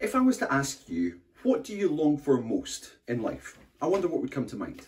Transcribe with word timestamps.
If 0.00 0.14
I 0.14 0.20
was 0.20 0.38
to 0.38 0.52
ask 0.52 0.88
you, 0.88 1.18
what 1.42 1.64
do 1.64 1.74
you 1.74 1.90
long 1.90 2.18
for 2.18 2.40
most 2.40 2.92
in 3.08 3.20
life? 3.20 3.58
I 3.82 3.88
wonder 3.88 4.06
what 4.06 4.20
would 4.20 4.30
come 4.30 4.46
to 4.46 4.56
mind. 4.56 4.86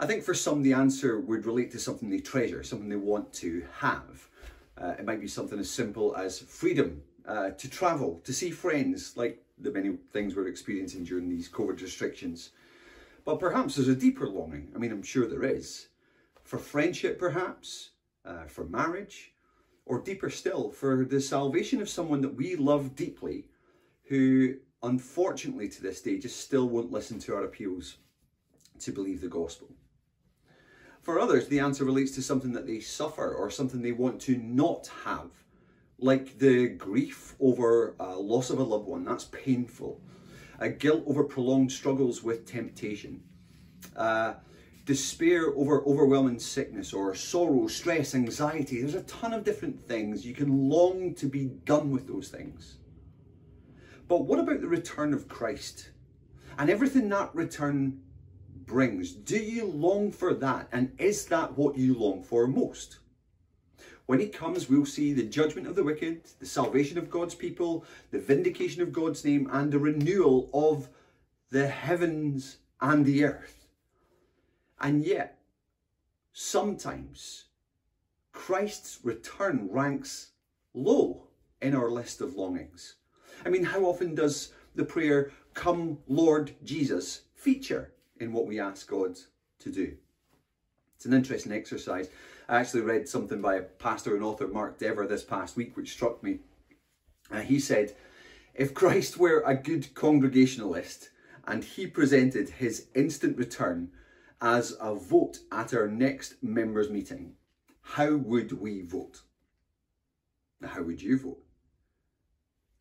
I 0.00 0.06
think 0.06 0.24
for 0.24 0.32
some, 0.32 0.62
the 0.62 0.72
answer 0.72 1.20
would 1.20 1.44
relate 1.44 1.70
to 1.72 1.78
something 1.78 2.08
they 2.08 2.20
treasure, 2.20 2.62
something 2.62 2.88
they 2.88 2.96
want 2.96 3.34
to 3.34 3.66
have. 3.80 4.28
Uh, 4.78 4.94
it 4.98 5.04
might 5.04 5.20
be 5.20 5.28
something 5.28 5.58
as 5.58 5.70
simple 5.70 6.16
as 6.16 6.38
freedom 6.38 7.02
uh, 7.26 7.50
to 7.50 7.68
travel, 7.68 8.22
to 8.24 8.32
see 8.32 8.50
friends, 8.50 9.14
like 9.14 9.44
the 9.58 9.70
many 9.70 9.98
things 10.10 10.34
we're 10.34 10.48
experiencing 10.48 11.04
during 11.04 11.28
these 11.28 11.50
COVID 11.50 11.82
restrictions. 11.82 12.52
But 13.26 13.40
perhaps 13.40 13.76
there's 13.76 13.88
a 13.88 13.94
deeper 13.94 14.26
longing. 14.26 14.72
I 14.74 14.78
mean, 14.78 14.90
I'm 14.90 15.02
sure 15.02 15.26
there 15.26 15.44
is. 15.44 15.88
For 16.44 16.58
friendship, 16.58 17.18
perhaps, 17.18 17.90
uh, 18.24 18.44
for 18.46 18.64
marriage, 18.64 19.34
or 19.84 20.00
deeper 20.00 20.30
still, 20.30 20.70
for 20.70 21.04
the 21.04 21.20
salvation 21.20 21.82
of 21.82 21.90
someone 21.90 22.22
that 22.22 22.36
we 22.36 22.56
love 22.56 22.96
deeply 22.96 23.48
who 24.12 24.54
unfortunately 24.82 25.66
to 25.66 25.80
this 25.80 26.02
day 26.02 26.18
just 26.18 26.38
still 26.38 26.68
won't 26.68 26.92
listen 26.92 27.18
to 27.18 27.34
our 27.34 27.44
appeals 27.44 27.96
to 28.78 28.92
believe 28.92 29.22
the 29.22 29.26
gospel. 29.26 29.68
For 31.00 31.18
others, 31.18 31.48
the 31.48 31.60
answer 31.60 31.86
relates 31.86 32.10
to 32.16 32.22
something 32.22 32.52
that 32.52 32.66
they 32.66 32.80
suffer 32.80 33.32
or 33.32 33.48
something 33.48 33.80
they 33.80 33.92
want 33.92 34.20
to 34.22 34.36
not 34.36 34.90
have, 35.06 35.30
like 35.98 36.38
the 36.38 36.68
grief 36.68 37.34
over 37.40 37.94
a 37.98 38.14
loss 38.18 38.50
of 38.50 38.58
a 38.58 38.62
loved 38.62 38.86
one, 38.86 39.06
that's 39.06 39.24
painful, 39.24 39.98
a 40.58 40.68
guilt 40.68 41.04
over 41.06 41.24
prolonged 41.24 41.72
struggles 41.72 42.22
with 42.22 42.44
temptation, 42.44 43.22
uh, 43.96 44.34
despair 44.84 45.54
over 45.56 45.82
overwhelming 45.86 46.38
sickness 46.38 46.92
or 46.92 47.14
sorrow, 47.14 47.66
stress, 47.66 48.14
anxiety. 48.14 48.82
There's 48.82 48.94
a 48.94 49.04
ton 49.04 49.32
of 49.32 49.42
different 49.42 49.88
things. 49.88 50.26
You 50.26 50.34
can 50.34 50.68
long 50.68 51.14
to 51.14 51.24
be 51.24 51.46
done 51.46 51.90
with 51.90 52.06
those 52.06 52.28
things. 52.28 52.76
But 54.08 54.24
what 54.24 54.38
about 54.38 54.60
the 54.60 54.68
return 54.68 55.14
of 55.14 55.28
Christ 55.28 55.90
and 56.58 56.68
everything 56.68 57.08
that 57.08 57.34
return 57.34 58.00
brings. 58.72 59.12
Do 59.12 59.36
you 59.36 59.66
long 59.66 60.10
for 60.10 60.32
that? 60.34 60.68
And 60.72 60.92
is 60.98 61.26
that 61.26 61.58
what 61.58 61.76
you 61.76 61.94
long 61.94 62.22
for 62.22 62.46
most? 62.46 62.98
When 64.06 64.18
he 64.18 64.28
comes, 64.28 64.68
we'll 64.68 64.86
see 64.86 65.12
the 65.12 65.22
judgment 65.22 65.66
of 65.66 65.76
the 65.76 65.84
wicked, 65.84 66.22
the 66.40 66.46
salvation 66.46 66.98
of 66.98 67.10
God's 67.10 67.34
people, 67.34 67.84
the 68.10 68.18
vindication 68.18 68.82
of 68.82 68.92
God's 68.92 69.24
name, 69.24 69.48
and 69.52 69.70
the 69.70 69.78
renewal 69.78 70.50
of 70.52 70.88
the 71.50 71.68
heavens 71.68 72.56
and 72.80 73.04
the 73.04 73.24
earth. 73.24 73.66
And 74.80 75.04
yet, 75.04 75.38
sometimes 76.32 77.44
Christ's 78.32 79.00
return 79.04 79.68
ranks 79.70 80.30
low 80.74 81.28
in 81.60 81.76
our 81.76 81.90
list 81.90 82.20
of 82.20 82.34
longings. 82.34 82.96
I 83.44 83.48
mean, 83.48 83.64
how 83.64 83.84
often 83.84 84.14
does 84.14 84.52
the 84.74 84.84
prayer, 84.84 85.32
Come 85.54 85.98
Lord 86.08 86.54
Jesus, 86.64 87.22
feature 87.34 87.92
in 88.18 88.32
what 88.32 88.46
we 88.46 88.58
ask 88.60 88.88
God 88.88 89.18
to 89.58 89.70
do. 89.70 89.96
It's 90.96 91.04
an 91.04 91.12
interesting 91.12 91.52
exercise. 91.52 92.08
I 92.48 92.60
actually 92.60 92.82
read 92.82 93.08
something 93.08 93.40
by 93.40 93.56
a 93.56 93.62
pastor 93.62 94.14
and 94.14 94.24
author, 94.24 94.48
Mark 94.48 94.78
Dever, 94.78 95.06
this 95.06 95.24
past 95.24 95.56
week, 95.56 95.76
which 95.76 95.92
struck 95.92 96.22
me. 96.22 96.38
Uh, 97.30 97.40
he 97.40 97.58
said, 97.58 97.94
If 98.54 98.74
Christ 98.74 99.18
were 99.18 99.42
a 99.44 99.54
good 99.54 99.94
congregationalist 99.94 101.10
and 101.46 101.64
he 101.64 101.86
presented 101.86 102.48
his 102.48 102.86
instant 102.94 103.36
return 103.36 103.90
as 104.40 104.76
a 104.80 104.94
vote 104.94 105.40
at 105.50 105.74
our 105.74 105.88
next 105.88 106.42
members' 106.42 106.90
meeting, 106.90 107.34
how 107.82 108.16
would 108.16 108.52
we 108.52 108.82
vote? 108.82 109.22
How 110.62 110.82
would 110.82 111.02
you 111.02 111.18
vote? 111.18 111.42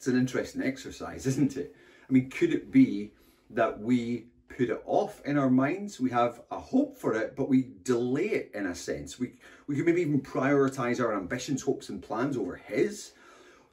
It's 0.02 0.08
an 0.08 0.18
interesting 0.18 0.64
exercise, 0.64 1.28
isn't 1.28 1.58
it? 1.58 1.76
I 2.10 2.12
mean, 2.12 2.32
could 2.32 2.52
it 2.56 2.72
be 2.72 3.12
that 3.52 3.80
we 3.80 4.26
put 4.50 4.72
it 4.72 4.82
off 4.88 5.22
in 5.26 5.38
our 5.38 5.52
minds. 5.52 6.00
We 6.00 6.10
have 6.10 6.42
a 6.50 6.58
hope 6.58 6.98
for 6.98 7.14
it, 7.14 7.36
but 7.36 7.48
we 7.48 7.68
delay 7.84 8.30
it 8.30 8.52
in 8.56 8.66
a 8.66 8.74
sense. 8.74 9.20
We, 9.20 9.34
we 9.68 9.76
could 9.76 9.86
maybe 9.86 10.02
even 10.02 10.20
prioritize 10.20 11.00
our 11.00 11.16
ambitions, 11.16 11.62
hopes, 11.62 11.90
and 11.90 12.02
plans 12.02 12.36
over 12.36 12.56
His. 12.56 13.12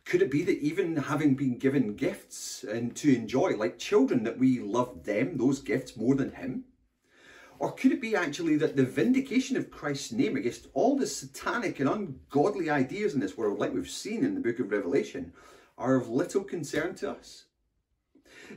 Could 0.05 0.21
it 0.21 0.31
be 0.31 0.45
that 0.45 0.59
even 0.59 0.97
having 0.97 1.35
been 1.35 1.57
given 1.57 1.97
gifts 1.97 2.63
and 2.63 2.95
to 2.97 3.17
enjoy, 3.17 3.57
like 3.57 3.79
children, 3.79 4.23
that 4.25 4.39
we 4.39 4.61
love 4.61 5.05
them, 5.05 5.39
those 5.39 5.61
gifts, 5.61 5.97
more 5.97 6.15
than 6.15 6.33
Him? 6.33 6.65
Or 7.59 7.73
could 7.73 7.93
it 7.93 8.03
be 8.03 8.15
actually 8.15 8.59
that 8.59 8.77
the 8.77 8.85
vindication 8.85 9.57
of 9.57 9.71
Christ's 9.71 10.13
name 10.13 10.37
against 10.37 10.67
all 10.75 10.99
the 10.99 11.07
satanic 11.07 11.81
and 11.81 11.89
ungodly 11.89 12.69
ideas 12.69 13.15
in 13.15 13.21
this 13.21 13.39
world, 13.39 13.59
like 13.59 13.73
we've 13.73 13.89
seen 13.89 14.27
in 14.27 14.35
the 14.35 14.43
book 14.43 14.59
of 14.59 14.71
Revelation, 14.71 15.33
are 15.79 15.97
of 15.97 16.11
little 16.11 16.45
concern 16.45 16.95
to 16.97 17.11
us? 17.11 17.45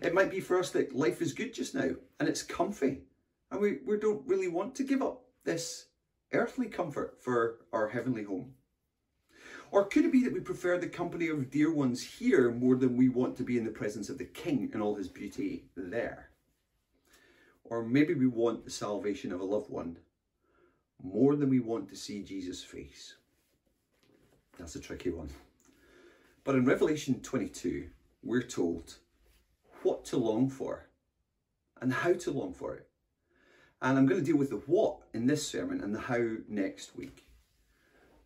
It 0.02 0.14
might 0.14 0.32
be 0.32 0.42
for 0.42 0.60
us 0.60 0.72
that 0.72 0.96
life 0.96 1.22
is 1.22 1.34
good 1.34 1.54
just 1.54 1.74
now 1.74 1.92
and 2.20 2.28
it's 2.28 2.44
comfy 2.44 3.04
and 3.52 3.60
we, 3.60 3.80
we 3.86 3.98
don't 3.98 4.26
really 4.28 4.48
want 4.48 4.76
to 4.76 4.84
give 4.84 5.02
up 5.02 5.24
this 5.44 5.88
earthly 6.34 6.68
comfort 6.68 7.18
for 7.22 7.60
our 7.74 7.90
heavenly 7.90 8.24
home. 8.24 8.54
Or 9.72 9.86
could 9.86 10.06
it 10.06 10.12
be 10.12 10.24
that 10.24 10.34
we 10.34 10.40
prefer 10.40 10.78
the 10.78 10.88
company 10.88 11.28
of 11.28 11.50
dear 11.50 11.74
ones 11.74 12.02
here 12.02 12.52
more 12.52 12.76
than 12.76 12.98
we 12.98 13.10
want 13.10 13.38
to 13.38 13.44
be 13.44 13.58
in 13.58 13.64
the 13.64 13.72
presence 13.72 14.10
of 14.10 14.18
the 14.18 14.26
King 14.26 14.70
and 14.74 14.82
all 14.82 14.96
his 14.96 15.08
beauty 15.08 15.66
there? 15.76 16.30
Or 17.64 17.84
maybe 17.84 18.14
we 18.14 18.28
want 18.28 18.66
the 18.66 18.72
salvation 18.72 19.32
of 19.32 19.40
a 19.40 19.46
loved 19.46 19.70
one 19.70 19.98
more 21.02 21.36
than 21.36 21.50
we 21.50 21.60
want 21.60 21.90
to 21.90 21.96
see 21.96 22.22
Jesus' 22.22 22.64
face. 22.64 23.16
That's 24.58 24.76
a 24.76 24.80
tricky 24.80 25.10
one. 25.10 25.30
But 26.44 26.56
in 26.56 26.66
Revelation 26.66 27.22
22, 27.22 27.88
we're 28.24 28.42
told 28.42 28.96
what 29.84 30.06
to 30.06 30.18
long 30.18 30.50
for 30.50 30.88
and 31.80 31.94
how 31.94 32.14
to 32.14 32.32
long 32.32 32.54
for 32.54 32.76
it. 32.76 32.88
And 33.82 33.98
I'm 33.98 34.06
going 34.06 34.20
to 34.20 34.26
deal 34.26 34.38
with 34.38 34.50
the 34.50 34.58
what 34.58 34.98
in 35.14 35.26
this 35.26 35.48
sermon 35.48 35.82
and 35.82 35.94
the 35.94 36.00
how 36.00 36.38
next 36.48 36.96
week. 36.96 37.26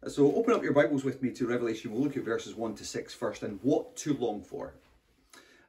So 0.07 0.33
open 0.35 0.53
up 0.53 0.63
your 0.63 0.73
Bibles 0.73 1.03
with 1.03 1.21
me 1.21 1.31
to 1.31 1.47
Revelation. 1.47 1.91
We'll 1.91 2.03
look 2.03 2.17
at 2.17 2.23
verses 2.23 2.55
1 2.55 2.75
to 2.75 2.85
6 2.85 3.13
first 3.13 3.43
and 3.43 3.59
what 3.63 3.95
to 3.97 4.13
long 4.13 4.41
for. 4.43 4.75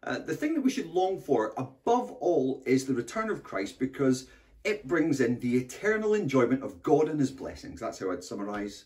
Uh, 0.02 0.18
the 0.18 0.36
thing 0.36 0.54
that 0.54 0.60
we 0.60 0.70
should 0.70 0.90
long 0.90 1.20
for 1.20 1.52
above 1.56 2.12
all 2.20 2.62
is 2.66 2.84
the 2.84 2.94
return 2.94 3.30
of 3.30 3.42
Christ 3.42 3.78
because 3.78 4.26
it 4.62 4.86
brings 4.86 5.20
in 5.20 5.40
the 5.40 5.56
eternal 5.56 6.14
enjoyment 6.14 6.62
of 6.62 6.82
God 6.82 7.08
and 7.08 7.18
his 7.18 7.30
blessings. 7.30 7.80
That's 7.80 7.98
how 7.98 8.10
I'd 8.10 8.22
summarize 8.22 8.84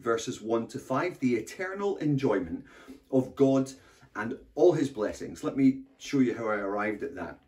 verses 0.00 0.40
1 0.40 0.66
to 0.68 0.78
5. 0.78 1.18
The 1.20 1.36
eternal 1.36 1.96
enjoyment 1.98 2.64
of 3.10 3.34
God 3.36 3.70
and 4.14 4.36
all 4.54 4.72
his 4.72 4.88
blessings. 4.88 5.44
Let 5.44 5.56
me 5.56 5.82
show 5.98 6.18
you 6.18 6.36
how 6.36 6.48
I 6.48 6.56
arrived 6.56 7.02
at 7.02 7.14
that. 7.14 7.38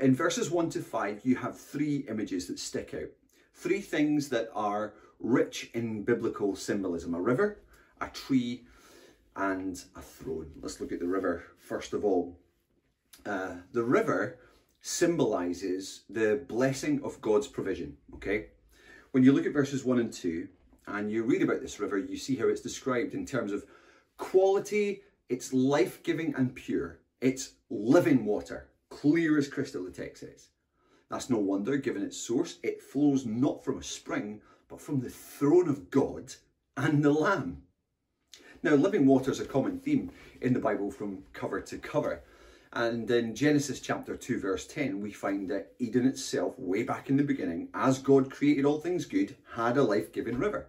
In 0.00 0.14
verses 0.14 0.50
1 0.50 0.70
to 0.70 0.80
5, 0.80 1.20
you 1.24 1.36
have 1.36 1.58
three 1.58 2.06
images 2.08 2.46
that 2.48 2.58
stick 2.58 2.94
out. 2.94 3.10
Three 3.54 3.80
things 3.80 4.30
that 4.30 4.48
are 4.54 4.94
rich 5.20 5.70
in 5.74 6.02
biblical 6.02 6.56
symbolism 6.56 7.14
a 7.14 7.20
river, 7.20 7.60
a 8.00 8.08
tree, 8.08 8.64
and 9.36 9.82
a 9.96 10.00
throne. 10.00 10.50
Let's 10.60 10.80
look 10.80 10.92
at 10.92 11.00
the 11.00 11.06
river 11.06 11.44
first 11.58 11.92
of 11.92 12.04
all. 12.04 12.38
Uh, 13.24 13.56
the 13.72 13.84
river 13.84 14.38
symbolizes 14.80 16.02
the 16.10 16.44
blessing 16.48 17.00
of 17.04 17.20
God's 17.20 17.46
provision, 17.46 17.96
okay? 18.14 18.46
When 19.12 19.22
you 19.22 19.32
look 19.32 19.46
at 19.46 19.52
verses 19.52 19.84
1 19.84 19.98
and 20.00 20.12
2 20.12 20.48
and 20.88 21.10
you 21.10 21.22
read 21.22 21.42
about 21.42 21.60
this 21.60 21.78
river, 21.78 21.98
you 21.98 22.16
see 22.16 22.36
how 22.36 22.48
it's 22.48 22.60
described 22.60 23.14
in 23.14 23.24
terms 23.24 23.52
of 23.52 23.64
quality 24.16 25.02
it's 25.32 25.54
life 25.54 26.02
giving 26.02 26.34
and 26.34 26.54
pure. 26.54 26.98
It's 27.22 27.54
living 27.70 28.26
water, 28.26 28.68
clear 28.90 29.38
as 29.38 29.48
crystal, 29.48 29.82
the 29.82 29.90
text 29.90 30.20
says. 30.20 30.48
That's 31.08 31.30
no 31.30 31.38
wonder, 31.38 31.78
given 31.78 32.02
its 32.02 32.18
source. 32.18 32.58
It 32.62 32.82
flows 32.82 33.24
not 33.24 33.64
from 33.64 33.78
a 33.78 33.82
spring, 33.82 34.42
but 34.68 34.78
from 34.78 35.00
the 35.00 35.08
throne 35.08 35.70
of 35.70 35.90
God 35.90 36.34
and 36.76 37.02
the 37.02 37.12
Lamb. 37.12 37.62
Now, 38.62 38.74
living 38.74 39.06
water 39.06 39.30
is 39.30 39.40
a 39.40 39.46
common 39.46 39.78
theme 39.78 40.10
in 40.42 40.52
the 40.52 40.60
Bible 40.60 40.90
from 40.90 41.22
cover 41.32 41.62
to 41.62 41.78
cover. 41.78 42.22
And 42.74 43.10
in 43.10 43.34
Genesis 43.34 43.80
chapter 43.80 44.18
2, 44.18 44.38
verse 44.38 44.66
10, 44.66 45.00
we 45.00 45.12
find 45.12 45.48
that 45.48 45.72
Eden 45.78 46.06
itself, 46.06 46.58
way 46.58 46.82
back 46.82 47.08
in 47.08 47.16
the 47.16 47.24
beginning, 47.24 47.68
as 47.72 47.98
God 47.98 48.30
created 48.30 48.66
all 48.66 48.80
things 48.80 49.06
good, 49.06 49.34
had 49.54 49.78
a 49.78 49.82
life 49.82 50.12
giving 50.12 50.36
river. 50.36 50.68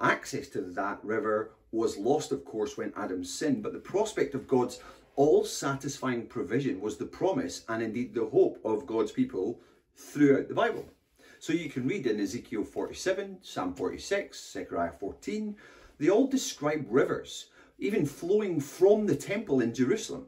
Access 0.00 0.48
to 0.48 0.62
that 0.62 1.04
river 1.04 1.52
was 1.72 1.98
lost, 1.98 2.32
of 2.32 2.44
course, 2.44 2.76
when 2.76 2.92
Adam 2.96 3.22
sinned, 3.22 3.62
but 3.62 3.72
the 3.74 3.78
prospect 3.78 4.34
of 4.34 4.48
God's 4.48 4.80
all 5.14 5.44
satisfying 5.44 6.26
provision 6.26 6.80
was 6.80 6.96
the 6.96 7.04
promise 7.04 7.64
and 7.68 7.82
indeed 7.82 8.14
the 8.14 8.24
hope 8.24 8.58
of 8.64 8.86
God's 8.86 9.12
people 9.12 9.60
throughout 9.94 10.48
the 10.48 10.54
Bible. 10.54 10.86
So 11.38 11.52
you 11.52 11.68
can 11.68 11.86
read 11.86 12.06
in 12.06 12.18
Ezekiel 12.18 12.64
47, 12.64 13.38
Psalm 13.42 13.74
46, 13.74 14.52
Zechariah 14.52 14.92
14, 14.92 15.56
they 15.98 16.08
all 16.08 16.26
describe 16.26 16.86
rivers, 16.88 17.50
even 17.78 18.06
flowing 18.06 18.60
from 18.60 19.06
the 19.06 19.16
temple 19.16 19.60
in 19.60 19.74
Jerusalem. 19.74 20.26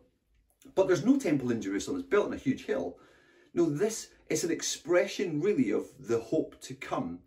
But 0.74 0.86
there's 0.86 1.04
no 1.04 1.18
temple 1.18 1.50
in 1.50 1.62
Jerusalem, 1.62 2.00
it's 2.00 2.08
built 2.08 2.26
on 2.26 2.34
a 2.34 2.36
huge 2.36 2.66
hill. 2.66 2.98
No, 3.54 3.70
this 3.70 4.08
is 4.28 4.44
an 4.44 4.50
expression 4.50 5.40
really 5.40 5.70
of 5.70 5.86
the 5.98 6.20
hope 6.20 6.60
to 6.62 6.74
come 6.74 7.20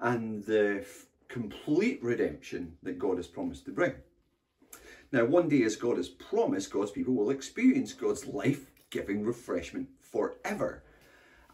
and 0.00 0.44
the 0.44 0.84
complete 1.28 2.02
redemption 2.02 2.76
that 2.82 2.98
God 2.98 3.16
has 3.16 3.26
promised 3.26 3.64
to 3.66 3.72
bring. 3.72 3.92
Now, 5.12 5.24
one 5.24 5.48
day, 5.48 5.62
as 5.62 5.76
God 5.76 5.96
has 5.96 6.08
promised, 6.08 6.70
God's 6.70 6.90
people 6.90 7.14
will 7.14 7.30
experience 7.30 7.92
God's 7.92 8.26
life 8.26 8.70
giving 8.90 9.24
refreshment 9.24 9.88
forever. 10.00 10.82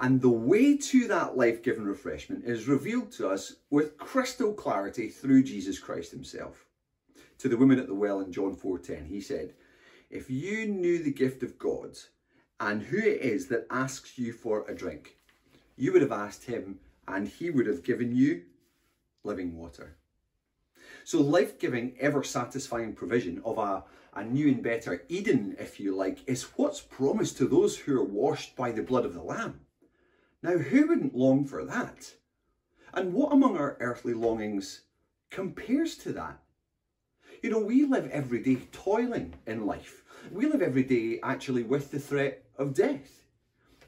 And 0.00 0.20
the 0.20 0.28
way 0.28 0.76
to 0.76 1.06
that 1.08 1.36
life 1.36 1.62
giving 1.62 1.84
refreshment 1.84 2.44
is 2.44 2.66
revealed 2.66 3.12
to 3.12 3.28
us 3.28 3.54
with 3.70 3.96
crystal 3.96 4.52
clarity 4.52 5.08
through 5.08 5.44
Jesus 5.44 5.78
Christ 5.78 6.10
Himself. 6.10 6.66
To 7.38 7.48
the 7.48 7.56
woman 7.56 7.78
at 7.78 7.86
the 7.86 7.94
well 7.94 8.20
in 8.20 8.32
John 8.32 8.56
4:10, 8.56 9.06
He 9.06 9.20
said, 9.20 9.54
If 10.10 10.28
you 10.30 10.66
knew 10.66 11.02
the 11.02 11.12
gift 11.12 11.42
of 11.42 11.58
God 11.58 11.96
and 12.58 12.82
who 12.82 12.98
it 12.98 13.20
is 13.20 13.46
that 13.48 13.66
asks 13.70 14.18
you 14.18 14.32
for 14.32 14.64
a 14.68 14.74
drink, 14.74 15.16
you 15.76 15.92
would 15.92 16.02
have 16.02 16.12
asked 16.12 16.44
Him, 16.44 16.80
and 17.06 17.28
He 17.28 17.50
would 17.50 17.66
have 17.66 17.84
given 17.84 18.14
you 18.14 18.42
living 19.24 19.56
water. 19.56 19.96
So, 21.04 21.20
life 21.20 21.58
giving, 21.58 21.96
ever 21.98 22.22
satisfying 22.22 22.94
provision 22.94 23.42
of 23.44 23.58
a, 23.58 23.84
a 24.14 24.24
new 24.24 24.48
and 24.48 24.62
better 24.62 25.02
Eden, 25.08 25.56
if 25.58 25.80
you 25.80 25.94
like, 25.94 26.18
is 26.28 26.44
what's 26.56 26.80
promised 26.80 27.36
to 27.38 27.46
those 27.46 27.76
who 27.76 27.98
are 27.98 28.04
washed 28.04 28.54
by 28.54 28.70
the 28.70 28.82
blood 28.82 29.04
of 29.04 29.14
the 29.14 29.22
Lamb. 29.22 29.60
Now, 30.42 30.58
who 30.58 30.86
wouldn't 30.86 31.16
long 31.16 31.44
for 31.44 31.64
that? 31.64 32.14
And 32.92 33.12
what 33.12 33.32
among 33.32 33.56
our 33.56 33.76
earthly 33.80 34.14
longings 34.14 34.82
compares 35.30 35.96
to 35.98 36.12
that? 36.12 36.38
You 37.42 37.50
know, 37.50 37.58
we 37.58 37.84
live 37.84 38.08
every 38.10 38.42
day 38.42 38.56
toiling 38.72 39.34
in 39.46 39.66
life. 39.66 40.04
We 40.30 40.46
live 40.46 40.62
every 40.62 40.84
day 40.84 41.18
actually 41.22 41.62
with 41.62 41.90
the 41.90 41.98
threat 41.98 42.44
of 42.56 42.72
death. 42.72 43.24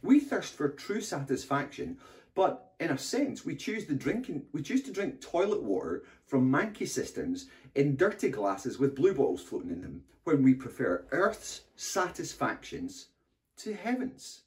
We 0.02 0.20
thirst 0.20 0.54
for 0.54 0.68
true 0.68 1.00
satisfaction 1.00 1.98
but 2.36 2.74
in 2.78 2.90
a 2.90 2.98
sense, 2.98 3.46
we 3.46 3.56
choose 3.56 3.86
to 3.86 3.94
drink 3.94 4.30
we 4.52 4.62
choose 4.62 4.82
to 4.82 4.92
drink 4.92 5.20
toilet 5.20 5.62
water 5.62 6.04
from 6.26 6.52
manky 6.52 6.86
cisterns 6.86 7.46
in 7.74 7.96
dirty 7.96 8.28
glasses 8.28 8.78
with 8.78 8.94
blue 8.94 9.14
bottles 9.14 9.42
floating 9.42 9.70
in 9.70 9.80
them, 9.80 10.04
when 10.24 10.42
we 10.42 10.54
prefer 10.54 11.06
earth's 11.10 11.62
satisfactions 11.76 13.08
to 13.56 13.74
heaven's. 13.74 14.42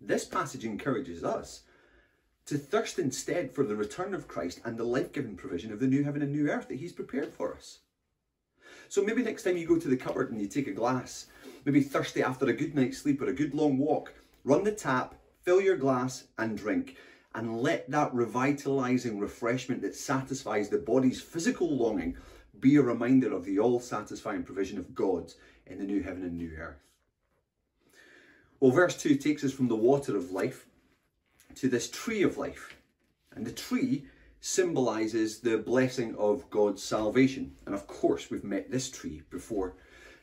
This 0.00 0.26
passage 0.26 0.64
encourages 0.64 1.24
us 1.24 1.62
to 2.44 2.58
thirst 2.58 2.98
instead 2.98 3.50
for 3.50 3.64
the 3.64 3.76
return 3.76 4.12
of 4.12 4.28
Christ 4.28 4.60
and 4.64 4.76
the 4.76 4.84
life-giving 4.84 5.36
provision 5.36 5.72
of 5.72 5.80
the 5.80 5.86
new 5.86 6.04
heaven 6.04 6.22
and 6.22 6.32
new 6.32 6.50
earth 6.50 6.68
that 6.68 6.78
He's 6.78 6.92
prepared 6.92 7.32
for 7.32 7.54
us. 7.54 7.78
So 8.90 9.02
maybe 9.02 9.22
next 9.22 9.42
time 9.42 9.56
you 9.56 9.66
go 9.66 9.78
to 9.78 9.88
the 9.88 9.96
cupboard 9.96 10.30
and 10.30 10.40
you 10.40 10.48
take 10.48 10.66
a 10.66 10.72
glass, 10.72 11.28
maybe 11.64 11.80
thirsty 11.80 12.22
after 12.22 12.46
a 12.46 12.52
good 12.52 12.74
night's 12.74 12.98
sleep 12.98 13.22
or 13.22 13.26
a 13.26 13.32
good 13.32 13.54
long 13.54 13.78
walk, 13.78 14.12
run 14.44 14.64
the 14.64 14.72
tap 14.72 15.14
Fill 15.48 15.62
your 15.62 15.78
glass 15.78 16.24
and 16.36 16.58
drink, 16.58 16.98
and 17.34 17.62
let 17.62 17.90
that 17.90 18.12
revitalizing 18.12 19.18
refreshment 19.18 19.80
that 19.80 19.96
satisfies 19.96 20.68
the 20.68 20.76
body's 20.76 21.22
physical 21.22 21.74
longing 21.74 22.18
be 22.60 22.76
a 22.76 22.82
reminder 22.82 23.32
of 23.32 23.46
the 23.46 23.58
all 23.58 23.80
satisfying 23.80 24.42
provision 24.42 24.76
of 24.76 24.94
God 24.94 25.32
in 25.66 25.78
the 25.78 25.86
new 25.86 26.02
heaven 26.02 26.22
and 26.22 26.36
new 26.36 26.54
earth. 26.58 26.84
Well, 28.60 28.72
verse 28.72 29.00
2 29.00 29.16
takes 29.16 29.42
us 29.42 29.54
from 29.54 29.68
the 29.68 29.74
water 29.74 30.18
of 30.18 30.32
life 30.32 30.66
to 31.54 31.70
this 31.70 31.88
tree 31.88 32.22
of 32.22 32.36
life. 32.36 32.76
And 33.34 33.46
the 33.46 33.50
tree 33.50 34.04
symbolizes 34.42 35.40
the 35.40 35.56
blessing 35.56 36.14
of 36.16 36.50
God's 36.50 36.82
salvation. 36.82 37.56
And 37.64 37.74
of 37.74 37.86
course, 37.86 38.30
we've 38.30 38.44
met 38.44 38.70
this 38.70 38.90
tree 38.90 39.22
before. 39.30 39.76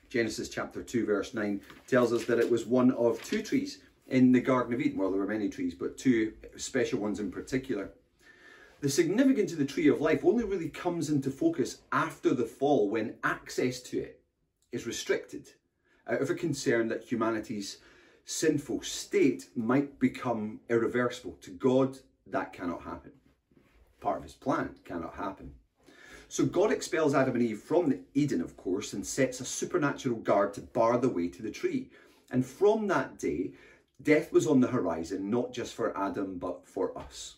Genesis 0.07 0.49
chapter 0.49 0.83
2, 0.83 1.03
verse 1.07 1.33
9 1.33 1.61
tells 1.87 2.13
us 2.13 2.25
that 2.25 2.37
it 2.37 2.51
was 2.51 2.67
one 2.67 2.91
of 2.91 3.19
two 3.23 3.41
trees 3.41 3.79
in 4.07 4.31
the 4.31 4.41
Garden 4.41 4.73
of 4.73 4.81
Eden. 4.81 4.97
Well, 4.97 5.11
there 5.11 5.19
were 5.19 5.27
many 5.27 5.49
trees, 5.49 5.73
but 5.73 5.97
two 5.97 6.33
special 6.57 6.99
ones 6.99 7.19
in 7.19 7.31
particular. 7.31 7.91
The 8.81 8.89
significance 8.89 9.51
of 9.51 9.57
the 9.57 9.65
tree 9.65 9.87
of 9.87 10.01
life 10.01 10.23
only 10.23 10.43
really 10.43 10.69
comes 10.69 11.09
into 11.09 11.31
focus 11.31 11.79
after 11.91 12.33
the 12.33 12.45
fall 12.45 12.89
when 12.89 13.15
access 13.23 13.79
to 13.83 13.99
it 13.99 14.21
is 14.71 14.85
restricted 14.85 15.49
out 16.07 16.21
of 16.21 16.29
a 16.29 16.35
concern 16.35 16.87
that 16.89 17.03
humanity's 17.03 17.77
sinful 18.25 18.81
state 18.81 19.49
might 19.55 19.99
become 19.99 20.59
irreversible. 20.69 21.37
To 21.41 21.51
God, 21.51 21.97
that 22.27 22.53
cannot 22.53 22.83
happen. 22.83 23.11
Part 24.01 24.17
of 24.17 24.23
his 24.23 24.33
plan 24.33 24.75
cannot 24.83 25.15
happen. 25.15 25.53
So 26.27 26.45
God 26.45 26.71
expels 26.71 27.15
Adam 27.15 27.35
and 27.35 27.43
Eve 27.43 27.59
from 27.59 27.89
the 27.89 27.99
Eden, 28.13 28.41
of 28.41 28.57
course, 28.57 28.93
and 28.93 29.05
sets 29.05 29.39
a 29.39 29.45
supernatural 29.45 30.17
guard 30.17 30.53
to 30.55 30.61
bar 30.61 30.97
the 30.97 31.09
way 31.09 31.27
to 31.27 31.41
the 31.41 31.51
tree. 31.51 31.89
And 32.31 32.45
from 32.45 32.87
that 32.87 33.19
day, 33.19 33.51
Death 34.01 34.31
was 34.31 34.45
on 34.45 34.59
the 34.59 34.67
horizon, 34.67 35.29
not 35.29 35.53
just 35.53 35.73
for 35.73 35.97
Adam, 35.97 36.37
but 36.37 36.67
for 36.67 36.97
us. 36.97 37.37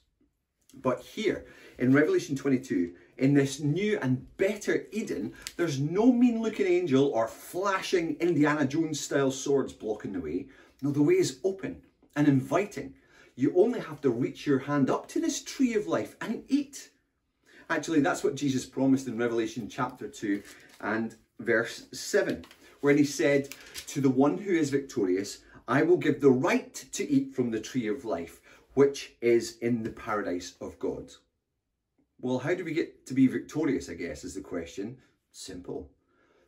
But 0.73 1.01
here, 1.01 1.45
in 1.77 1.93
Revelation 1.93 2.35
22, 2.35 2.93
in 3.17 3.33
this 3.33 3.59
new 3.59 3.97
and 3.99 4.25
better 4.37 4.85
Eden, 4.91 5.33
there's 5.55 5.79
no 5.79 6.11
mean 6.11 6.41
looking 6.41 6.67
angel 6.67 7.07
or 7.07 7.27
flashing 7.27 8.17
Indiana 8.19 8.65
Jones 8.65 8.99
style 8.99 9.31
swords 9.31 9.73
blocking 9.73 10.13
the 10.13 10.19
way. 10.19 10.47
No, 10.81 10.91
the 10.91 11.01
way 11.01 11.15
is 11.15 11.39
open 11.43 11.81
and 12.15 12.27
inviting. 12.27 12.93
You 13.35 13.53
only 13.55 13.79
have 13.79 14.01
to 14.01 14.09
reach 14.09 14.45
your 14.45 14.59
hand 14.59 14.89
up 14.89 15.07
to 15.09 15.21
this 15.21 15.43
tree 15.43 15.73
of 15.75 15.87
life 15.87 16.15
and 16.21 16.43
eat. 16.47 16.89
Actually, 17.69 18.01
that's 18.01 18.23
what 18.23 18.35
Jesus 18.35 18.65
promised 18.65 19.07
in 19.07 19.17
Revelation 19.17 19.67
chapter 19.69 20.07
2 20.07 20.41
and 20.81 21.15
verse 21.39 21.87
7, 21.91 22.45
when 22.81 22.97
he 22.97 23.03
said, 23.03 23.49
To 23.87 24.01
the 24.01 24.09
one 24.09 24.37
who 24.37 24.51
is 24.51 24.69
victorious, 24.69 25.39
I 25.67 25.83
will 25.83 25.97
give 25.97 26.21
the 26.21 26.31
right 26.31 26.73
to 26.93 27.09
eat 27.09 27.35
from 27.35 27.51
the 27.51 27.59
tree 27.59 27.87
of 27.87 28.05
life, 28.05 28.39
which 28.73 29.13
is 29.19 29.57
in 29.57 29.83
the 29.83 29.89
paradise 29.89 30.55
of 30.61 30.79
God. 30.79 31.11
Well, 32.21 32.39
how 32.39 32.55
do 32.55 32.63
we 32.63 32.73
get 32.73 33.05
to 33.07 33.13
be 33.13 33.27
victorious, 33.27 33.89
I 33.89 33.95
guess, 33.95 34.23
is 34.23 34.33
the 34.33 34.41
question. 34.41 34.97
Simple. 35.31 35.89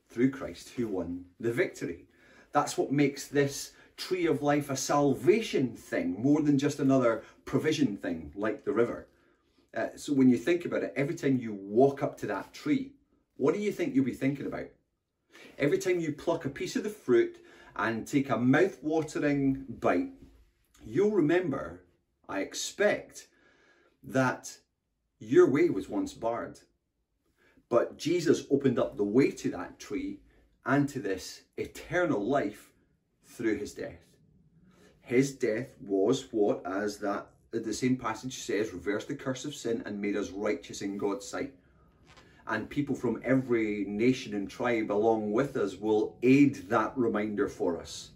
Through 0.07 0.31
Christ 0.31 0.69
who 0.69 0.87
won 0.87 1.25
the 1.39 1.51
victory. 1.51 2.05
That's 2.53 2.77
what 2.77 2.93
makes 2.93 3.27
this 3.27 3.73
tree 3.97 4.25
of 4.25 4.41
life 4.41 4.69
a 4.69 4.77
salvation 4.77 5.75
thing 5.75 6.15
more 6.17 6.41
than 6.41 6.57
just 6.57 6.79
another 6.79 7.23
provision 7.43 7.97
thing 7.97 8.31
like 8.35 8.63
the 8.63 8.71
river. 8.71 9.07
Uh, 9.75 9.87
so 9.97 10.13
when 10.13 10.29
you 10.29 10.37
think 10.37 10.65
about 10.65 10.83
it, 10.83 10.93
every 10.95 11.13
time 11.13 11.37
you 11.37 11.53
walk 11.53 12.01
up 12.01 12.17
to 12.19 12.25
that 12.27 12.53
tree, 12.53 12.93
what 13.35 13.53
do 13.53 13.59
you 13.59 13.71
think 13.71 13.93
you'll 13.93 14.05
be 14.05 14.13
thinking 14.13 14.45
about? 14.45 14.67
Every 15.57 15.77
time 15.77 15.99
you 15.99 16.13
pluck 16.13 16.45
a 16.45 16.49
piece 16.49 16.77
of 16.77 16.83
the 16.83 16.89
fruit 16.89 17.37
and 17.75 18.07
take 18.07 18.29
a 18.29 18.37
mouth-watering 18.37 19.65
bite, 19.67 20.11
you'll 20.85 21.11
remember, 21.11 21.83
I 22.27 22.39
expect, 22.41 23.27
that 24.03 24.57
your 25.19 25.49
way 25.49 25.69
was 25.69 25.89
once 25.89 26.13
barred. 26.13 26.59
But 27.69 27.97
Jesus 27.97 28.45
opened 28.49 28.79
up 28.79 28.97
the 28.97 29.03
way 29.03 29.31
to 29.31 29.51
that 29.51 29.79
tree 29.79 30.21
and 30.65 30.89
to 30.89 30.99
this 30.99 31.41
eternal 31.57 32.25
life 32.25 32.71
through 33.25 33.57
his 33.57 33.73
death. 33.73 34.05
His 35.01 35.31
death 35.33 35.75
was 35.81 36.27
what, 36.31 36.65
as 36.65 36.97
that 36.97 37.27
the 37.51 37.73
same 37.73 37.97
passage 37.97 38.39
says, 38.39 38.73
reversed 38.73 39.07
the 39.07 39.15
curse 39.15 39.45
of 39.45 39.55
sin 39.55 39.81
and 39.85 39.99
made 39.99 40.15
us 40.15 40.29
righteous 40.31 40.81
in 40.81 40.97
God's 40.97 41.27
sight 41.27 41.53
and 42.49 42.69
people 42.69 42.95
from 42.95 43.21
every 43.23 43.85
nation 43.87 44.33
and 44.33 44.49
tribe 44.49 44.91
along 44.91 45.31
with 45.31 45.55
us 45.55 45.75
will 45.75 46.17
aid 46.23 46.55
that 46.69 46.97
reminder 46.97 47.47
for 47.47 47.79
us. 47.79 48.11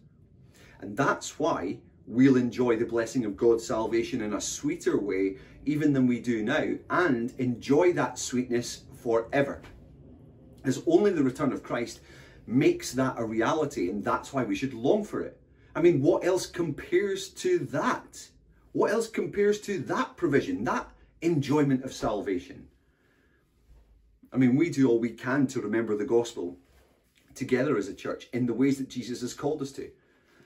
And 0.82 0.98
that's 0.98 1.40
why 1.40 1.78
we'll 2.08 2.36
enjoy 2.36 2.76
the 2.76 2.86
blessing 2.86 3.26
of 3.26 3.38
God's 3.38 3.66
salvation 3.66 4.22
in 4.22 4.34
a 4.34 4.42
sweeter 4.42 5.00
way 5.00 5.38
even 5.66 5.94
than 5.94 6.08
we 6.08 6.20
do 6.20 6.44
now 6.44 6.74
and 6.90 7.34
enjoy 7.38 7.94
that 7.94 8.20
sweetness 8.20 8.84
forever. 9.02 9.62
As 10.66 10.82
only 10.88 11.12
the 11.12 11.24
return 11.24 11.54
of 11.54 11.64
Christ 11.64 12.02
makes 12.48 12.92
that 12.94 13.16
a 13.18 13.24
reality 13.24 13.90
and 13.90 14.04
that's 14.04 14.34
why 14.34 14.44
we 14.44 14.56
should 14.56 14.74
long 14.74 15.04
for 15.06 15.22
it. 15.22 15.40
I 15.76 15.82
mean, 15.82 16.02
what 16.02 16.26
else 16.26 16.46
compares 16.46 17.30
to 17.30 17.60
that? 17.60 18.28
What 18.74 18.92
else 18.92 19.08
compares 19.08 19.62
to 19.62 19.80
that 19.80 20.18
provision, 20.18 20.64
that 20.64 20.90
enjoyment 21.22 21.84
of 21.84 21.94
salvation? 21.94 22.68
I 24.34 24.38
mean, 24.38 24.56
we 24.56 24.72
do 24.72 24.90
all 24.90 25.00
we 25.00 25.12
can 25.12 25.46
to 25.48 25.62
remember 25.62 25.96
the 25.96 26.06
gospel 26.06 26.58
together 27.36 27.78
as 27.78 27.88
a 27.88 27.94
church 27.94 28.30
in 28.34 28.48
the 28.48 28.54
ways 28.54 28.80
that 28.80 28.90
Jesus 28.90 29.22
has 29.22 29.34
called 29.34 29.62
us 29.62 29.72
to. 29.74 29.92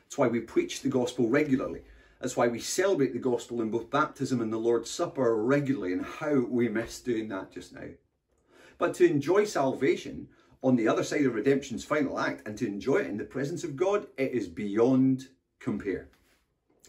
That's 0.03 0.17
why 0.17 0.27
we 0.27 0.41
preach 0.41 0.82
the 0.82 0.89
gospel 0.89 1.29
regularly. 1.29 1.82
That's 2.20 2.36
why 2.36 2.48
we 2.48 2.60
celebrate 2.60 3.13
the 3.13 3.20
gospel 3.20 3.62
in 3.62 3.70
both 3.70 3.89
baptism 3.89 4.41
and 4.41 4.51
the 4.51 4.58
Lord's 4.58 4.89
Supper 4.89 5.38
regularly, 5.38 5.94
and 5.94 6.03
how 6.03 6.41
we 6.50 6.67
miss 6.67 7.00
doing 7.00 7.29
that 7.29 7.51
just 7.51 7.74
now. 7.74 7.88
But 8.77 8.94
to 8.96 9.10
enjoy 9.10 9.46
salvation 9.46 10.27
on 10.63 10.75
the 10.75 10.88
other 10.88 11.03
side 11.03 11.25
of 11.25 11.36
redemption's 11.36 11.86
final 11.86 12.20
act 12.20 12.46
and 12.48 12.58
to 12.58 12.67
enjoy 12.67 12.98
it 12.98 13.08
in 13.08 13.17
the 13.17 13.24
presence 13.24 13.63
of 13.63 13.75
God, 13.75 14.08
it 14.17 14.32
is 14.32 14.48
beyond 14.48 15.27
compare. 15.60 16.10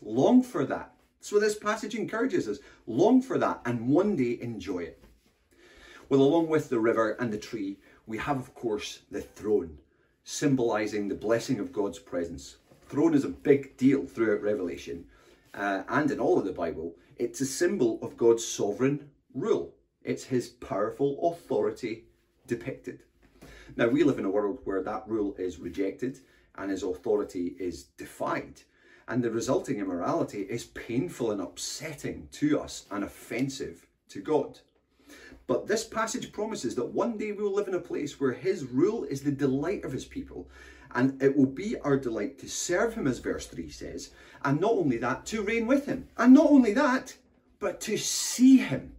Long 0.02 0.43
for 0.43 0.64
that. 0.64 0.95
So 1.21 1.38
this 1.38 1.57
passage 1.57 1.95
encourages 1.95 2.49
us. 2.49 2.59
Long 2.87 3.21
for 3.21 3.38
that 3.38 3.61
and 3.67 3.88
one 3.88 4.17
day 4.17 4.38
enjoy 4.40 4.81
it. 4.81 5.05
Well, 6.11 6.23
along 6.23 6.49
with 6.49 6.71
the 6.71 6.81
river 6.81 7.11
and 7.21 7.31
the 7.31 7.38
tree, 7.38 7.77
we 8.07 8.17
have, 8.17 8.38
of 8.38 8.55
course, 8.55 9.00
the 9.11 9.21
throne, 9.21 9.77
symbolizing 10.25 11.07
the 11.07 11.15
blessing 11.15 11.59
of 11.59 11.71
God's 11.71 11.99
presence. 11.99 12.57
Throne 12.87 13.12
is 13.12 13.27
a 13.27 13.29
big 13.29 13.77
deal 13.77 14.07
throughout 14.07 14.41
Revelation 14.41 15.05
uh, 15.53 15.83
and 15.87 16.11
in 16.11 16.19
all 16.19 16.38
of 16.38 16.47
the 16.47 16.53
Bible. 16.53 16.97
It's 17.17 17.43
a 17.43 17.47
symbol 17.47 17.99
of 18.00 18.17
God's 18.17 18.43
sovereign 18.43 19.11
rule. 19.35 19.75
It's 20.03 20.25
his 20.25 20.49
powerful 20.49 21.31
authority 21.31 22.05
depicted. 22.47 23.03
Now, 23.77 23.88
we 23.88 24.03
live 24.03 24.19
in 24.19 24.25
a 24.25 24.31
world 24.31 24.61
where 24.65 24.83
that 24.83 25.07
rule 25.07 25.35
is 25.38 25.59
rejected 25.59 26.21
and 26.57 26.71
his 26.71 26.85
authority 26.85 27.55
is 27.61 27.85
defied. 27.99 28.62
And 29.09 29.23
the 29.23 29.31
resulting 29.31 29.79
immorality 29.79 30.41
is 30.41 30.65
painful 30.65 31.33
and 31.33 31.43
upsetting 31.43 32.29
to 32.33 32.61
us 32.61 32.87
and 32.91 33.05
offensive 33.05 33.87
to 34.09 34.23
God. 34.23 34.61
But 35.49 35.67
this 35.67 35.83
passage 35.83 36.31
promises 36.31 36.76
that 36.76 36.93
one 36.93 37.17
day 37.17 37.33
we 37.33 37.43
will 37.43 37.55
live 37.55 37.69
in 37.69 37.75
a 37.75 37.81
place 37.81 38.21
where 38.21 38.33
his 38.33 38.64
rule 38.64 39.05
is 39.05 39.23
the 39.23 39.33
delight 39.33 39.83
of 39.83 39.93
his 39.93 40.05
people. 40.05 40.49
And 40.95 41.21
it 41.23 41.37
will 41.37 41.47
be 41.47 41.76
our 41.81 41.97
delight 41.97 42.38
to 42.38 42.49
serve 42.49 42.95
him, 42.95 43.07
as 43.07 43.19
verse 43.19 43.47
3 43.47 43.71
says. 43.71 44.11
And 44.45 44.61
not 44.61 44.73
only 44.73 44.99
that, 44.99 45.25
to 45.26 45.43
reign 45.43 45.67
with 45.67 45.87
him. 45.87 46.07
And 46.19 46.35
not 46.35 46.50
only 46.50 46.75
that, 46.75 47.17
but 47.61 47.81
to 47.83 47.97
see 47.97 48.59
him. 48.59 48.95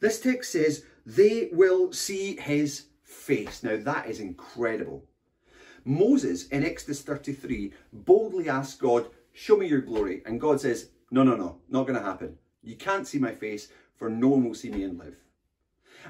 This 0.00 0.20
text 0.20 0.52
says, 0.52 0.84
they 1.04 1.50
will 1.52 1.92
see 1.92 2.36
his 2.36 2.86
face. 3.02 3.62
Now 3.62 3.76
that 3.76 4.08
is 4.08 4.20
incredible. 4.20 5.04
Moses 5.84 6.48
in 6.48 6.64
Exodus 6.64 7.02
33 7.02 7.72
boldly 7.92 8.48
asks 8.48 8.80
God, 8.80 9.06
Show 9.32 9.58
me 9.58 9.66
your 9.66 9.82
glory. 9.82 10.22
And 10.24 10.40
God 10.40 10.60
says, 10.60 10.88
No, 11.10 11.22
no, 11.22 11.36
no, 11.36 11.58
not 11.68 11.86
going 11.86 11.98
to 11.98 12.04
happen. 12.04 12.38
You 12.62 12.76
can't 12.76 13.06
see 13.06 13.18
my 13.18 13.32
face, 13.32 13.68
for 13.96 14.08
no 14.08 14.28
one 14.28 14.44
will 14.44 14.54
see 14.54 14.70
me 14.70 14.82
and 14.82 14.98
live. 14.98 15.16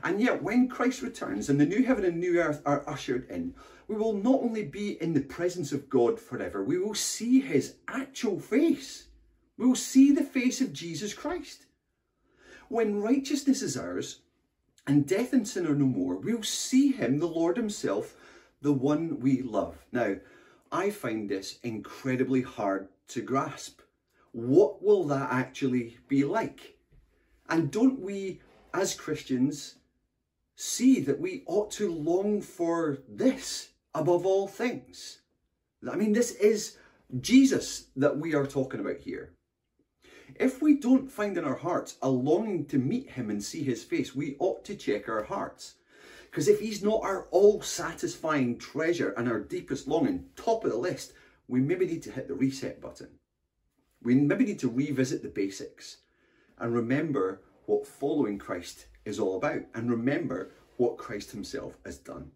And 0.02 0.21
yet, 0.21 0.42
when 0.42 0.68
Christ 0.68 1.02
returns 1.02 1.49
and 1.49 1.61
the 1.61 1.66
new 1.66 1.85
heaven 1.85 2.04
and 2.04 2.18
new 2.18 2.38
earth 2.40 2.62
are 2.64 2.88
ushered 2.88 3.28
in, 3.30 3.54
we 3.88 3.97
will 3.97 4.12
not 4.12 4.40
only 4.42 4.64
be 4.64 5.00
in 5.02 5.14
the 5.14 5.21
presence 5.21 5.73
of 5.73 5.88
God 5.88 6.21
forever, 6.21 6.62
we 6.62 6.78
will 6.78 6.95
see 6.95 7.40
his 7.40 7.76
actual 7.88 8.38
face. 8.38 9.09
We 9.57 9.66
will 9.66 9.75
see 9.75 10.12
the 10.12 10.23
face 10.23 10.61
of 10.61 10.73
Jesus 10.73 11.14
Christ. 11.14 11.66
When 12.68 13.00
righteousness 13.00 13.62
is 13.62 13.76
ours 13.76 14.21
and 14.87 15.07
death 15.07 15.33
and 15.33 15.49
sin 15.49 15.66
are 15.66 15.75
no 15.75 15.87
more, 15.87 16.16
we'll 16.16 16.42
see 16.42 16.92
him, 16.92 17.18
the 17.18 17.26
Lord 17.26 17.57
himself, 17.57 18.14
the 18.61 18.73
one 18.73 19.21
we 19.21 19.42
love. 19.42 19.87
Now, 19.90 20.16
I 20.71 20.90
find 20.90 21.28
this 21.28 21.59
incredibly 21.62 22.42
hard 22.42 22.88
to 23.09 23.23
grasp. 23.23 23.80
What 24.33 24.83
will 24.83 25.04
that 25.04 25.33
actually 25.33 25.97
be 26.09 26.25
like? 26.25 26.76
And 27.49 27.71
don't 27.71 28.00
we, 28.00 28.40
as 28.75 28.95
Christians, 28.95 29.76
see 30.60 30.98
that 30.98 31.20
we 31.20 31.44
ought 31.46 31.70
to 31.70 31.92
long 31.92 32.42
for 32.42 32.98
this 33.08 33.68
above 33.94 34.26
all 34.26 34.48
things? 34.48 35.20
I 35.88 35.94
mean, 35.94 36.12
this 36.12 36.32
is 36.32 36.76
Jesus 37.20 37.86
that 37.94 38.18
we 38.18 38.34
are 38.34 38.44
talking 38.44 38.80
about 38.80 38.98
here. 38.98 39.34
If 40.34 40.60
we 40.60 40.74
don't 40.74 41.10
find 41.10 41.38
in 41.38 41.44
our 41.44 41.54
hearts 41.54 41.96
a 42.02 42.10
longing 42.10 42.66
to 42.66 42.78
meet 42.78 43.10
him 43.10 43.30
and 43.30 43.42
see 43.42 43.62
his 43.62 43.84
face, 43.84 44.16
we 44.16 44.36
ought 44.40 44.64
to 44.64 44.74
check 44.74 45.08
our 45.08 45.22
hearts. 45.22 45.76
Because 46.28 46.48
if 46.48 46.58
he's 46.58 46.82
not 46.82 47.02
our 47.04 47.28
all 47.30 47.62
satisfying 47.62 48.58
treasure 48.58 49.14
and 49.16 49.28
our 49.28 49.40
deepest 49.40 49.86
longing, 49.86 50.26
top 50.34 50.64
of 50.64 50.72
the 50.72 50.76
list, 50.76 51.12
we 51.46 51.60
maybe 51.60 51.86
need 51.86 52.02
to 52.02 52.12
hit 52.12 52.26
the 52.26 52.34
reset 52.34 52.80
button. 52.80 53.08
We 54.02 54.16
maybe 54.16 54.44
need 54.44 54.58
to 54.58 54.68
revisit 54.68 55.22
the 55.22 55.28
basics 55.28 55.98
and 56.58 56.74
remember 56.74 57.42
what 57.66 57.86
following 57.86 58.38
Christ 58.38 58.86
is 59.08 59.18
all 59.18 59.36
about 59.36 59.62
and 59.74 59.90
remember 59.90 60.50
what 60.76 60.98
Christ 60.98 61.32
himself 61.32 61.76
has 61.84 61.98
done. 61.98 62.30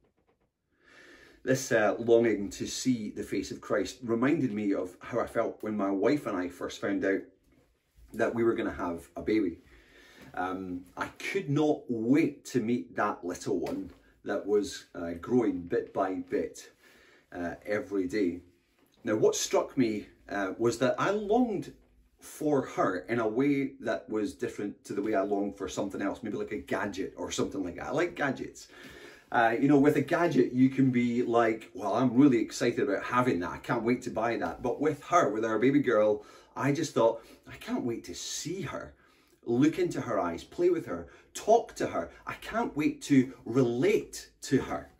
This 1.44 1.72
uh, 1.72 1.96
longing 1.98 2.50
to 2.50 2.66
see 2.66 3.10
the 3.10 3.22
face 3.22 3.50
of 3.50 3.60
Christ 3.60 3.98
reminded 4.02 4.52
me 4.52 4.72
of 4.72 4.96
how 5.00 5.20
I 5.20 5.26
felt 5.26 5.58
when 5.60 5.76
my 5.76 5.90
wife 5.90 6.26
and 6.26 6.36
I 6.36 6.48
first 6.48 6.80
found 6.80 7.04
out 7.04 7.20
that 8.14 8.34
we 8.34 8.44
were 8.44 8.54
going 8.54 8.70
to 8.70 8.76
have 8.76 9.08
a 9.16 9.22
baby. 9.22 9.58
Um, 10.34 10.82
I 10.96 11.06
could 11.18 11.50
not 11.50 11.80
wait 11.88 12.44
to 12.46 12.60
meet 12.60 12.96
that 12.96 13.24
little 13.24 13.58
one 13.58 13.90
that 14.24 14.46
was 14.46 14.86
uh, 14.94 15.12
growing 15.20 15.62
bit 15.62 15.92
by 15.92 16.14
bit 16.30 16.70
uh, 17.34 17.54
every 17.66 18.06
day. 18.06 18.40
Now, 19.04 19.16
what 19.16 19.34
struck 19.34 19.76
me 19.76 20.06
uh, 20.28 20.52
was 20.58 20.78
that 20.78 20.94
I 20.98 21.10
longed 21.10 21.72
for 22.22 22.62
her 22.62 23.00
in 23.08 23.18
a 23.18 23.26
way 23.26 23.72
that 23.80 24.08
was 24.08 24.32
different 24.32 24.84
to 24.84 24.92
the 24.92 25.02
way 25.02 25.14
I 25.16 25.22
longed 25.22 25.56
for 25.56 25.68
something 25.68 26.00
else, 26.00 26.22
maybe 26.22 26.36
like 26.36 26.52
a 26.52 26.58
gadget 26.58 27.12
or 27.16 27.32
something 27.32 27.64
like 27.64 27.74
that. 27.76 27.86
I 27.86 27.90
like 27.90 28.14
gadgets. 28.14 28.68
Uh, 29.32 29.56
you 29.58 29.66
know, 29.66 29.78
with 29.78 29.96
a 29.96 30.00
gadget, 30.00 30.52
you 30.52 30.68
can 30.68 30.90
be 30.92 31.24
like, 31.24 31.68
well, 31.74 31.94
I'm 31.94 32.14
really 32.14 32.38
excited 32.38 32.88
about 32.88 33.02
having 33.02 33.40
that. 33.40 33.50
I 33.50 33.58
can't 33.58 33.82
wait 33.82 34.02
to 34.02 34.10
buy 34.10 34.36
that. 34.36 34.62
But 34.62 34.80
with 34.80 35.02
her, 35.04 35.30
with 35.30 35.44
our 35.44 35.58
baby 35.58 35.80
girl, 35.80 36.24
I 36.54 36.70
just 36.70 36.94
thought, 36.94 37.24
I 37.50 37.56
can't 37.56 37.84
wait 37.84 38.04
to 38.04 38.14
see 38.14 38.62
her, 38.62 38.94
look 39.44 39.80
into 39.80 40.00
her 40.00 40.20
eyes, 40.20 40.44
play 40.44 40.70
with 40.70 40.86
her, 40.86 41.08
talk 41.34 41.74
to 41.76 41.88
her. 41.88 42.12
I 42.24 42.34
can't 42.34 42.76
wait 42.76 43.02
to 43.02 43.32
relate 43.44 44.30
to 44.42 44.60
her. 44.60 44.91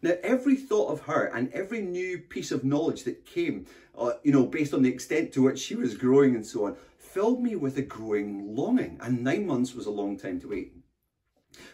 Now, 0.00 0.12
every 0.22 0.56
thought 0.56 0.90
of 0.90 1.02
her 1.02 1.24
and 1.24 1.52
every 1.52 1.82
new 1.82 2.18
piece 2.18 2.52
of 2.52 2.64
knowledge 2.64 3.04
that 3.04 3.26
came, 3.26 3.66
uh, 3.96 4.12
you 4.22 4.32
know, 4.32 4.46
based 4.46 4.72
on 4.72 4.82
the 4.82 4.88
extent 4.88 5.32
to 5.32 5.42
which 5.42 5.58
she 5.58 5.74
was 5.74 5.96
growing 5.96 6.36
and 6.36 6.46
so 6.46 6.66
on, 6.66 6.76
filled 6.98 7.42
me 7.42 7.56
with 7.56 7.76
a 7.78 7.82
growing 7.82 8.54
longing. 8.54 8.98
And 9.00 9.24
nine 9.24 9.46
months 9.46 9.74
was 9.74 9.86
a 9.86 9.90
long 9.90 10.16
time 10.16 10.40
to 10.40 10.48
wait. 10.48 10.74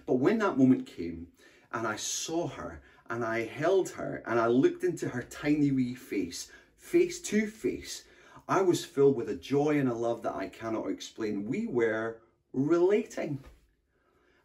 But 0.07 0.15
when 0.15 0.39
that 0.39 0.57
moment 0.57 0.87
came 0.87 1.29
and 1.73 1.87
I 1.87 1.97
saw 1.97 2.49
her 2.49 2.81
and 3.11 3.23
I 3.25 3.45
held 3.45 3.91
her 3.91 4.23
and 4.27 4.41
I 4.41 4.47
looked 4.47 4.85
into 4.85 5.09
her 5.09 5.23
tiny 5.23 5.71
wee 5.71 5.95
face, 5.95 6.51
face 6.79 7.21
to 7.23 7.47
face, 7.47 8.05
I 8.49 8.63
was 8.63 8.85
filled 8.85 9.17
with 9.17 9.29
a 9.29 9.35
joy 9.35 9.79
and 9.79 9.89
a 9.89 9.95
love 9.95 10.23
that 10.23 10.35
I 10.35 10.49
cannot 10.49 10.89
explain. 10.89 11.47
We 11.47 11.67
were 11.67 12.19
relating. 12.53 13.41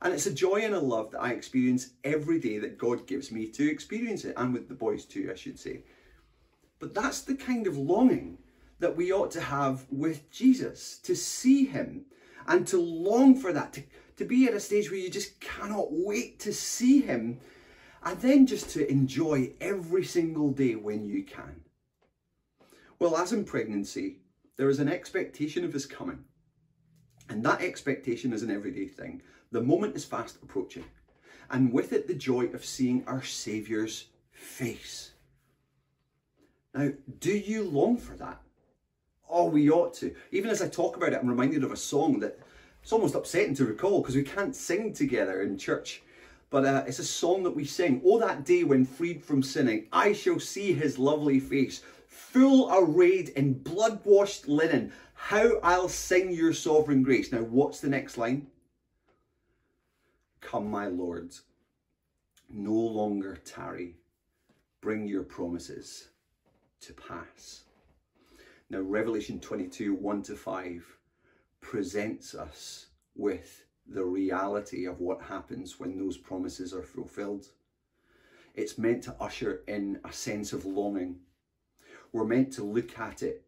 And 0.02 0.14
it's 0.14 0.28
a 0.28 0.34
joy 0.34 0.62
and 0.62 0.74
a 0.74 0.80
love 0.80 1.12
that 1.12 1.22
I 1.22 1.32
experience 1.32 1.92
every 2.04 2.40
day 2.40 2.58
that 2.60 2.78
God 2.78 3.06
gives 3.06 3.32
me 3.32 3.48
to 3.48 3.70
experience 3.70 4.24
it, 4.24 4.34
and 4.38 4.54
with 4.54 4.70
the 4.70 4.74
boys 4.74 5.06
too, 5.06 5.30
I 5.32 5.36
should 5.36 5.60
say. 5.60 5.84
But 6.80 6.94
that's 6.94 7.22
the 7.22 7.36
kind 7.36 7.68
of 7.68 7.78
longing 7.78 8.38
that 8.80 8.96
we 8.96 9.12
ought 9.12 9.32
to 9.32 9.42
have 9.42 9.86
with 9.92 10.32
Jesus, 10.32 11.00
to 11.00 11.16
see 11.16 11.66
him 11.66 12.06
and 12.48 12.66
to 12.68 12.80
long 12.80 13.36
for 13.36 13.52
that, 13.52 13.74
to, 13.74 13.84
to 14.16 14.26
be 14.26 14.48
at 14.48 14.54
a 14.54 14.60
stage 14.60 14.90
where 14.90 15.00
you 15.00 15.10
just 15.10 15.40
cannot 15.42 15.88
wait 15.92 16.40
to 16.40 16.54
see 16.54 17.02
him, 17.02 17.40
and 18.04 18.20
then 18.22 18.48
just 18.48 18.70
to 18.70 18.90
enjoy 18.90 19.52
every 19.60 20.06
single 20.06 20.52
day 20.52 20.76
when 20.76 21.06
you 21.06 21.24
can. 21.24 21.62
Well, 23.00 23.18
as 23.18 23.34
in 23.34 23.44
pregnancy, 23.44 24.20
there 24.56 24.70
is 24.70 24.80
an 24.80 24.90
expectation 24.90 25.66
of 25.66 25.74
his 25.74 25.86
coming. 25.86 26.24
And 27.30 27.44
that 27.46 27.62
expectation 27.62 28.34
is 28.34 28.44
an 28.44 28.52
everyday 28.52 28.88
thing. 28.88 29.22
The 29.52 29.62
moment 29.62 29.96
is 29.96 30.04
fast 30.04 30.38
approaching. 30.44 30.84
And 31.52 31.72
with 31.72 31.94
it, 31.94 32.08
the 32.08 32.14
joy 32.14 32.46
of 32.48 32.66
seeing 32.66 33.04
our 33.08 33.24
Saviour's 33.24 34.06
face. 34.32 35.12
Now, 36.74 36.90
do 37.20 37.32
you 37.32 37.64
long 37.64 37.98
for 37.98 38.16
that? 38.16 38.42
Oh, 39.30 39.46
we 39.46 39.70
ought 39.70 39.94
to. 39.96 40.16
Even 40.32 40.50
as 40.50 40.62
I 40.62 40.68
talk 40.68 40.98
about 40.98 41.14
it, 41.14 41.20
I'm 41.22 41.28
reminded 41.28 41.64
of 41.64 41.72
a 41.72 41.78
song 41.78 42.20
that 42.20 42.40
it's 42.82 42.92
almost 42.92 43.16
upsetting 43.16 43.56
to 43.56 43.66
recall 43.66 44.02
because 44.02 44.16
we 44.16 44.24
can't 44.24 44.56
sing 44.56 44.94
together 44.94 45.42
in 45.42 45.58
church. 45.58 46.02
But 46.50 46.66
uh, 46.66 46.84
it's 46.88 47.00
a 47.00 47.04
song 47.04 47.44
that 47.44 47.56
we 47.56 47.66
sing. 47.66 48.02
Oh, 48.04 48.20
that 48.20 48.44
day 48.44 48.64
when 48.64 48.86
freed 48.86 49.24
from 49.24 49.44
sinning, 49.44 49.88
I 49.92 50.14
shall 50.14 50.40
see 50.40 50.74
his 50.74 50.98
lovely 50.98 51.40
face 51.40 51.84
full 52.08 52.70
arrayed 52.72 53.30
in 53.30 53.54
blood 53.54 54.02
washed 54.04 54.48
linen. 54.48 54.92
How 55.22 55.60
I'll 55.62 55.90
sing 55.90 56.32
your 56.32 56.54
sovereign 56.54 57.04
grace. 57.04 57.32
Now, 57.32 57.44
what's 57.44 57.82
the 57.82 57.90
next 57.90 58.18
line? 58.18 58.48
Come, 60.42 60.72
my 60.72 60.88
Lord, 60.88 61.36
no 62.50 62.74
longer 62.74 63.36
tarry, 63.46 63.98
bring 64.82 65.08
your 65.08 65.22
promises 65.24 66.08
to 66.82 66.94
pass. 66.94 67.66
Now, 68.72 68.80
Revelation 68.80 69.40
22 69.40 69.94
1 69.94 70.24
to 70.24 70.36
5 70.36 70.98
presents 71.62 72.34
us 72.34 72.88
with 73.16 73.66
the 73.86 74.06
reality 74.06 74.86
of 74.86 75.00
what 75.00 75.22
happens 75.22 75.80
when 75.80 75.98
those 75.98 76.18
promises 76.18 76.74
are 76.74 76.82
fulfilled. 76.82 77.46
It's 78.56 78.80
meant 78.80 79.04
to 79.04 79.16
usher 79.20 79.62
in 79.68 80.00
a 80.04 80.12
sense 80.12 80.54
of 80.54 80.66
longing 80.66 81.20
we're 82.12 82.26
meant 82.26 82.52
to 82.54 82.64
look 82.64 82.98
at 83.00 83.24
it 83.24 83.44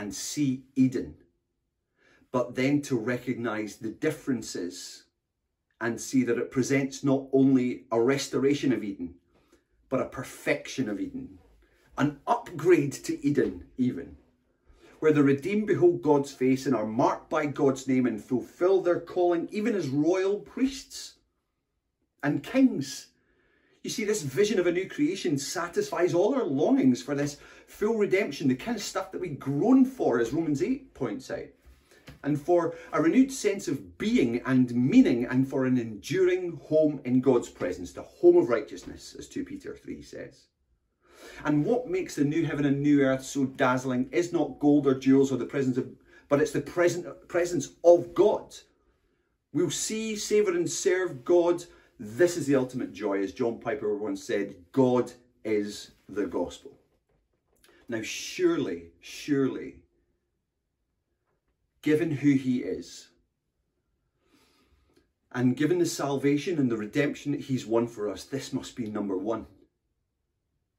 and 0.00 0.14
see 0.14 0.64
Eden, 0.76 1.14
but 2.32 2.54
then 2.54 2.80
to 2.80 2.96
recognize 2.96 3.76
the 3.76 3.90
differences 3.90 5.04
and 5.78 6.00
see 6.00 6.22
that 6.24 6.38
it 6.38 6.50
presents 6.50 7.04
not 7.04 7.26
only 7.34 7.84
a 7.92 8.00
restoration 8.00 8.72
of 8.72 8.82
Eden, 8.82 9.14
but 9.90 10.00
a 10.00 10.06
perfection 10.06 10.88
of 10.88 10.98
Eden, 10.98 11.38
an 11.98 12.18
upgrade 12.26 12.94
to 12.94 13.22
Eden, 13.26 13.66
even, 13.76 14.16
where 15.00 15.12
the 15.12 15.22
redeemed 15.22 15.66
behold 15.66 16.00
God's 16.00 16.32
face 16.32 16.64
and 16.64 16.74
are 16.74 16.86
marked 16.86 17.28
by 17.28 17.44
God's 17.44 17.86
name 17.86 18.06
and 18.06 18.24
fulfill 18.24 18.80
their 18.80 19.00
calling, 19.00 19.50
even 19.52 19.74
as 19.74 19.88
royal 19.88 20.38
priests 20.38 21.16
and 22.22 22.42
kings 22.42 23.08
you 23.82 23.90
see, 23.90 24.04
this 24.04 24.22
vision 24.22 24.58
of 24.58 24.66
a 24.66 24.72
new 24.72 24.88
creation 24.88 25.38
satisfies 25.38 26.12
all 26.12 26.34
our 26.34 26.44
longings 26.44 27.02
for 27.02 27.14
this 27.14 27.38
full 27.66 27.96
redemption, 27.96 28.48
the 28.48 28.54
kind 28.54 28.76
of 28.76 28.82
stuff 28.82 29.10
that 29.12 29.20
we 29.20 29.28
groan 29.28 29.84
for, 29.84 30.20
as 30.20 30.32
Romans 30.32 30.62
8 30.62 30.92
points 30.92 31.30
out. 31.30 31.48
and 32.22 32.40
for 32.40 32.74
a 32.92 33.00
renewed 33.00 33.32
sense 33.32 33.68
of 33.68 33.96
being 33.98 34.42
and 34.44 34.74
meaning, 34.74 35.24
and 35.26 35.48
for 35.48 35.64
an 35.64 35.78
enduring 35.78 36.60
home 36.64 37.00
in 37.04 37.20
God's 37.20 37.48
presence, 37.48 37.92
the 37.92 38.02
home 38.02 38.36
of 38.36 38.48
righteousness, 38.48 39.16
as 39.18 39.28
2 39.28 39.44
Peter 39.44 39.74
3 39.74 40.02
says. 40.02 40.46
And 41.44 41.64
what 41.64 41.88
makes 41.88 42.14
the 42.14 42.24
new 42.24 42.44
heaven 42.44 42.66
and 42.66 42.82
new 42.82 43.02
earth 43.02 43.24
so 43.24 43.46
dazzling 43.46 44.08
is 44.12 44.32
not 44.32 44.58
gold 44.58 44.86
or 44.86 44.94
jewels 44.94 45.32
or 45.32 45.36
the 45.36 45.44
presence 45.46 45.76
of, 45.76 45.88
but 46.28 46.40
it's 46.40 46.52
the 46.52 46.60
present, 46.60 47.06
presence 47.28 47.70
of 47.84 48.14
God. 48.14 48.54
We'll 49.52 49.70
see, 49.70 50.16
savour, 50.16 50.54
and 50.54 50.70
serve 50.70 51.24
God. 51.24 51.64
This 52.02 52.38
is 52.38 52.46
the 52.46 52.54
ultimate 52.54 52.94
joy, 52.94 53.22
as 53.22 53.34
John 53.34 53.58
Piper 53.58 53.94
once 53.94 54.24
said 54.24 54.54
God 54.72 55.12
is 55.44 55.90
the 56.08 56.26
gospel. 56.26 56.72
Now, 57.90 58.00
surely, 58.00 58.86
surely, 59.00 59.76
given 61.82 62.10
who 62.10 62.30
he 62.30 62.60
is, 62.60 63.08
and 65.32 65.54
given 65.54 65.78
the 65.78 65.84
salvation 65.84 66.58
and 66.58 66.70
the 66.70 66.76
redemption 66.78 67.32
that 67.32 67.42
he's 67.42 67.66
won 67.66 67.86
for 67.86 68.08
us, 68.08 68.24
this 68.24 68.54
must 68.54 68.76
be 68.76 68.86
number 68.86 69.18
one. 69.18 69.44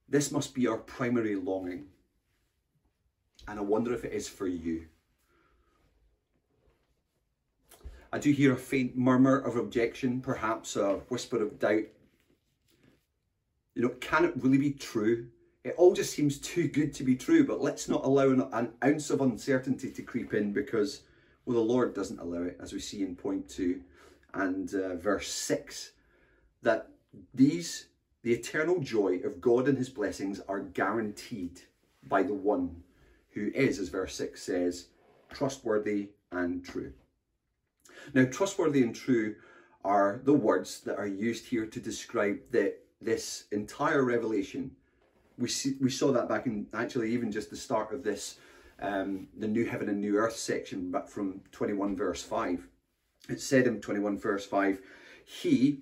This 0.10 0.32
must 0.32 0.56
be 0.56 0.66
our 0.66 0.78
primary 0.78 1.36
longing. 1.36 1.86
And 3.48 3.60
I 3.60 3.62
wonder 3.62 3.94
if 3.94 4.04
it 4.04 4.12
is 4.12 4.28
for 4.28 4.48
you. 4.48 4.88
I 8.12 8.20
do 8.20 8.32
hear 8.32 8.54
a 8.54 8.58
faint 8.58 8.98
murmur 8.98 9.38
of 9.40 9.56
objection, 9.56 10.22
perhaps 10.22 10.76
a 10.76 10.96
whisper 11.10 11.42
of 11.42 11.60
doubt. 11.60 11.84
You 13.76 13.84
know, 13.84 13.90
can 14.02 14.26
it 14.26 14.34
really 14.36 14.58
be 14.58 14.72
true? 14.72 15.28
It 15.64 15.76
all 15.78 15.94
just 15.94 16.14
seems 16.14 16.40
too 16.40 16.68
good 16.68 16.94
to 16.96 17.04
be 17.04 17.16
true, 17.16 17.46
but 17.46 17.62
let's 17.62 17.88
not 17.88 18.04
allow 18.04 18.30
an, 18.30 18.42
an 18.52 18.74
ounce 18.84 19.10
of 19.10 19.22
uncertainty 19.22 19.92
to 19.92 20.02
creep 20.02 20.34
in 20.34 20.52
because, 20.52 21.04
well, 21.46 21.56
the 21.56 21.74
Lord 21.74 21.94
doesn't 21.94 22.20
allow 22.20 22.44
it, 22.44 22.58
as 22.62 22.74
we 22.74 22.80
see 22.80 23.02
in 23.04 23.16
point 23.16 23.48
two 23.48 23.82
and 24.34 24.74
uh, 24.74 24.96
verse 24.96 25.30
six, 25.30 25.92
that 26.64 26.90
these 27.34 27.88
the 28.24 28.34
eternal 28.34 28.80
joy 28.80 29.20
of 29.24 29.42
God 29.42 29.68
and 29.68 29.78
his 29.78 29.90
blessings 29.90 30.40
are 30.48 30.60
guaranteed 30.60 31.62
by 32.08 32.24
the 32.24 32.34
one 32.34 32.84
who 33.32 33.52
is, 33.56 33.80
as 33.80 33.90
verse 33.90 34.16
6 34.16 34.42
says, 34.42 34.88
trustworthy 35.34 36.10
and 36.32 36.64
true. 36.64 36.94
Now, 38.14 38.26
trustworthy 38.26 38.84
and 38.84 38.96
true 38.96 39.36
are 39.84 40.22
the 40.24 40.34
words 40.34 40.82
that 40.82 40.98
are 40.98 41.08
used 41.08 41.48
here 41.48 41.66
to 41.66 41.80
describe 41.80 42.40
the, 42.52 42.76
this 43.02 43.46
entire 43.52 44.04
revelation. 44.04 44.72
We, 45.38 45.50
see, 45.50 45.76
we 45.82 45.90
saw 45.90 46.12
that 46.12 46.30
back 46.30 46.46
in 46.46 46.68
actually 46.74 47.12
even 47.14 47.32
just 47.32 47.50
the 47.50 47.56
start 47.56 47.94
of 47.94 48.04
this, 48.04 48.38
um, 48.82 49.28
the 49.38 49.48
new 49.48 49.66
heaven 49.66 49.90
and 49.90 50.00
new 50.00 50.18
earth 50.18 50.36
section, 50.36 50.92
but 50.92 51.10
from 51.10 51.42
21 51.52 51.96
verse 51.96 52.22
5. 52.22 52.68
It 53.30 53.42
said 53.42 53.68
in 53.68 53.82
21 53.82 54.20
verse 54.20 54.46
5, 54.46 54.82
He, 55.26 55.82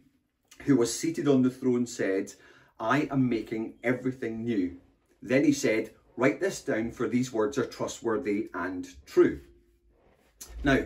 who 0.64 0.76
was 0.78 0.98
seated 0.98 1.28
on 1.28 1.42
the 1.42 1.50
throne 1.50 1.86
said, 1.86 2.34
I 2.80 3.08
am 3.12 3.28
making 3.28 3.74
everything 3.84 4.44
new. 4.44 4.78
Then 5.22 5.44
he 5.44 5.52
said, 5.52 5.92
Write 6.16 6.42
this 6.42 6.62
down, 6.62 6.92
for 6.92 7.08
these 7.08 7.32
words 7.32 7.58
are 7.58 7.66
trustworthy 7.66 8.50
and 8.54 8.88
true. 9.06 9.40
Now, 10.64 10.84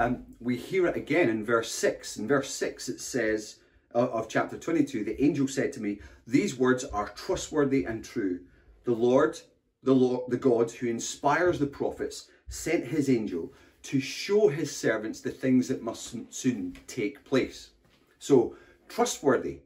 um, 0.00 0.24
we 0.40 0.56
hear 0.56 0.86
it 0.86 0.96
again 0.96 1.28
in 1.28 1.44
verse 1.44 1.70
6. 1.72 2.16
In 2.16 2.26
verse 2.26 2.52
6, 2.54 2.88
it 2.88 3.00
says, 3.00 3.56
uh, 3.94 4.08
of 4.08 4.28
chapter 4.28 4.56
22, 4.56 5.04
the 5.04 5.22
angel 5.22 5.46
said 5.46 5.72
to 5.74 5.80
me, 5.80 6.00
These 6.26 6.56
words 6.56 6.84
are 6.84 7.10
trustworthy 7.10 7.84
and 7.84 8.02
true. 8.02 8.40
The 8.84 8.92
Lord, 8.92 9.38
the 9.82 9.94
Lord, 9.94 10.30
the 10.30 10.38
God 10.38 10.70
who 10.70 10.86
inspires 10.88 11.58
the 11.58 11.66
prophets, 11.66 12.28
sent 12.48 12.86
his 12.86 13.10
angel 13.10 13.52
to 13.82 14.00
show 14.00 14.48
his 14.48 14.74
servants 14.74 15.20
the 15.20 15.30
things 15.30 15.68
that 15.68 15.82
must 15.82 16.16
soon 16.32 16.76
take 16.86 17.24
place. 17.24 17.70
So, 18.18 18.56
Trustworthy 18.88 19.58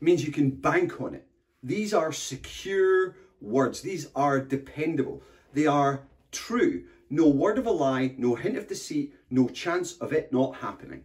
means 0.00 0.24
you 0.24 0.32
can 0.32 0.50
bank 0.50 1.00
on 1.00 1.14
it. 1.14 1.26
These 1.62 1.92
are 1.92 2.12
secure 2.12 3.16
words. 3.40 3.80
These 3.80 4.08
are 4.14 4.40
dependable. 4.40 5.22
They 5.52 5.66
are 5.66 6.02
true. 6.30 6.84
No 7.10 7.26
word 7.26 7.58
of 7.58 7.66
a 7.66 7.70
lie, 7.70 8.14
no 8.16 8.36
hint 8.36 8.56
of 8.56 8.68
deceit, 8.68 9.12
no 9.30 9.48
chance 9.48 9.96
of 9.98 10.12
it 10.12 10.32
not 10.32 10.56
happening. 10.56 11.04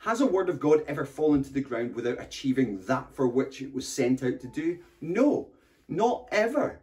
Has 0.00 0.20
a 0.20 0.26
word 0.26 0.50
of 0.50 0.60
God 0.60 0.84
ever 0.86 1.06
fallen 1.06 1.42
to 1.44 1.52
the 1.52 1.62
ground 1.62 1.94
without 1.94 2.20
achieving 2.20 2.78
that 2.86 3.14
for 3.14 3.26
which 3.26 3.62
it 3.62 3.72
was 3.72 3.88
sent 3.88 4.22
out 4.22 4.40
to 4.40 4.48
do? 4.48 4.78
No, 5.00 5.48
not 5.88 6.28
ever. 6.30 6.82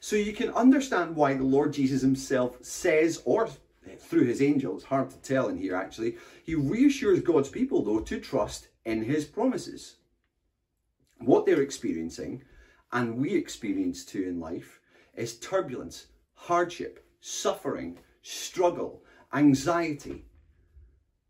So 0.00 0.16
you 0.16 0.32
can 0.32 0.50
understand 0.50 1.14
why 1.14 1.34
the 1.34 1.44
Lord 1.44 1.74
Jesus 1.74 2.00
himself 2.00 2.64
says, 2.64 3.20
or 3.26 3.50
through 3.98 4.24
his 4.24 4.40
angels, 4.40 4.84
hard 4.84 5.10
to 5.10 5.18
tell 5.18 5.48
in 5.48 5.58
here 5.58 5.74
actually, 5.74 6.16
he 6.44 6.54
reassures 6.54 7.20
God's 7.20 7.50
people 7.50 7.84
though 7.84 8.00
to 8.00 8.18
trust 8.18 8.68
in 8.84 9.04
his 9.04 9.26
promises. 9.26 9.96
What 11.18 11.44
they're 11.44 11.60
experiencing, 11.60 12.42
and 12.92 13.18
we 13.18 13.34
experience 13.34 14.04
too 14.04 14.22
in 14.22 14.40
life, 14.40 14.80
is 15.14 15.38
turbulence, 15.38 16.06
hardship, 16.32 17.04
suffering, 17.20 17.98
struggle, 18.22 19.02
anxiety. 19.32 20.24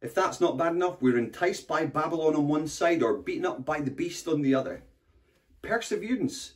If 0.01 0.15
that's 0.15 0.41
not 0.41 0.57
bad 0.57 0.73
enough, 0.73 1.03
we're 1.03 1.19
enticed 1.19 1.69
by 1.69 1.85
Babylon 1.85 2.35
on 2.35 2.49
one 2.49 2.67
side 2.67 3.03
or 3.03 3.15
beaten 3.15 3.45
up 3.45 3.65
by 3.65 3.81
the 3.81 3.91
beast 3.91 4.27
on 4.27 4.41
the 4.41 4.55
other. 4.55 4.83
Perseverance 5.63 6.55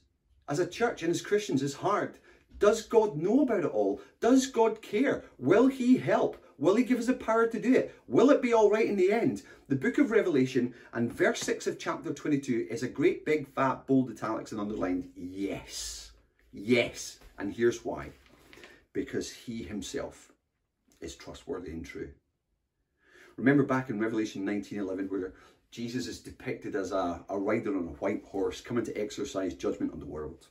as 0.49 0.59
a 0.59 0.67
church 0.67 1.03
and 1.03 1.11
as 1.11 1.21
Christians 1.21 1.63
is 1.63 1.75
hard. 1.75 2.19
Does 2.59 2.83
God 2.83 3.17
know 3.17 3.43
about 3.43 3.65
it 3.65 3.71
all? 3.71 4.01
Does 4.21 4.47
God 4.47 4.81
care? 4.81 5.25
Will 5.39 5.67
He 5.67 5.99
help? 5.99 6.43
Will 6.59 6.77
he 6.77 6.85
give 6.85 7.01
us 7.01 7.07
the 7.07 7.15
power 7.15 7.47
to 7.49 7.61
do 7.61 7.75
it? 7.75 7.95
Will 8.07 8.31
it 8.31 8.41
be 8.41 8.53
all 8.53 8.71
right 8.71 8.87
in 8.87 8.97
the 8.97 9.11
end? 9.11 9.43
The 9.69 9.75
book 9.75 9.99
of 9.99 10.13
Revelation 10.13 10.73
and 10.93 11.13
verse 11.13 11.41
6 11.41 11.67
of 11.67 11.79
chapter 11.79 12.13
22 12.13 12.69
is 12.71 12.83
a 12.83 12.89
great 12.89 13.25
big 13.25 13.49
fat 13.49 13.87
bold 13.87 14.11
italics 14.11 14.53
and 14.53 14.61
underlined 14.61 15.11
yes. 15.17 16.13
Yes. 16.53 17.19
And 17.39 17.53
here's 17.53 17.85
why. 17.85 18.11
Because 18.93 19.33
he 19.33 19.65
himself 19.65 20.31
is 21.05 21.15
trustworthy 21.15 21.71
and 21.71 21.85
true. 21.85 22.11
Remember 23.37 23.63
back 23.63 23.91
in 23.91 24.01
Revelation 24.01 24.45
19:11 24.45 25.11
where 25.11 25.35
Jesus 25.71 26.07
is 26.07 26.21
depicted 26.21 26.77
as 26.77 26.93
a, 26.93 27.25
a 27.29 27.39
rider 27.39 27.77
on 27.77 27.89
a 27.89 27.99
white 28.01 28.25
horse 28.25 28.61
coming 28.61 28.85
to 28.85 28.97
exercise 29.01 29.55
judgment 29.55 29.93
on 29.93 30.01
the 30.01 30.07
world. 30.07 30.49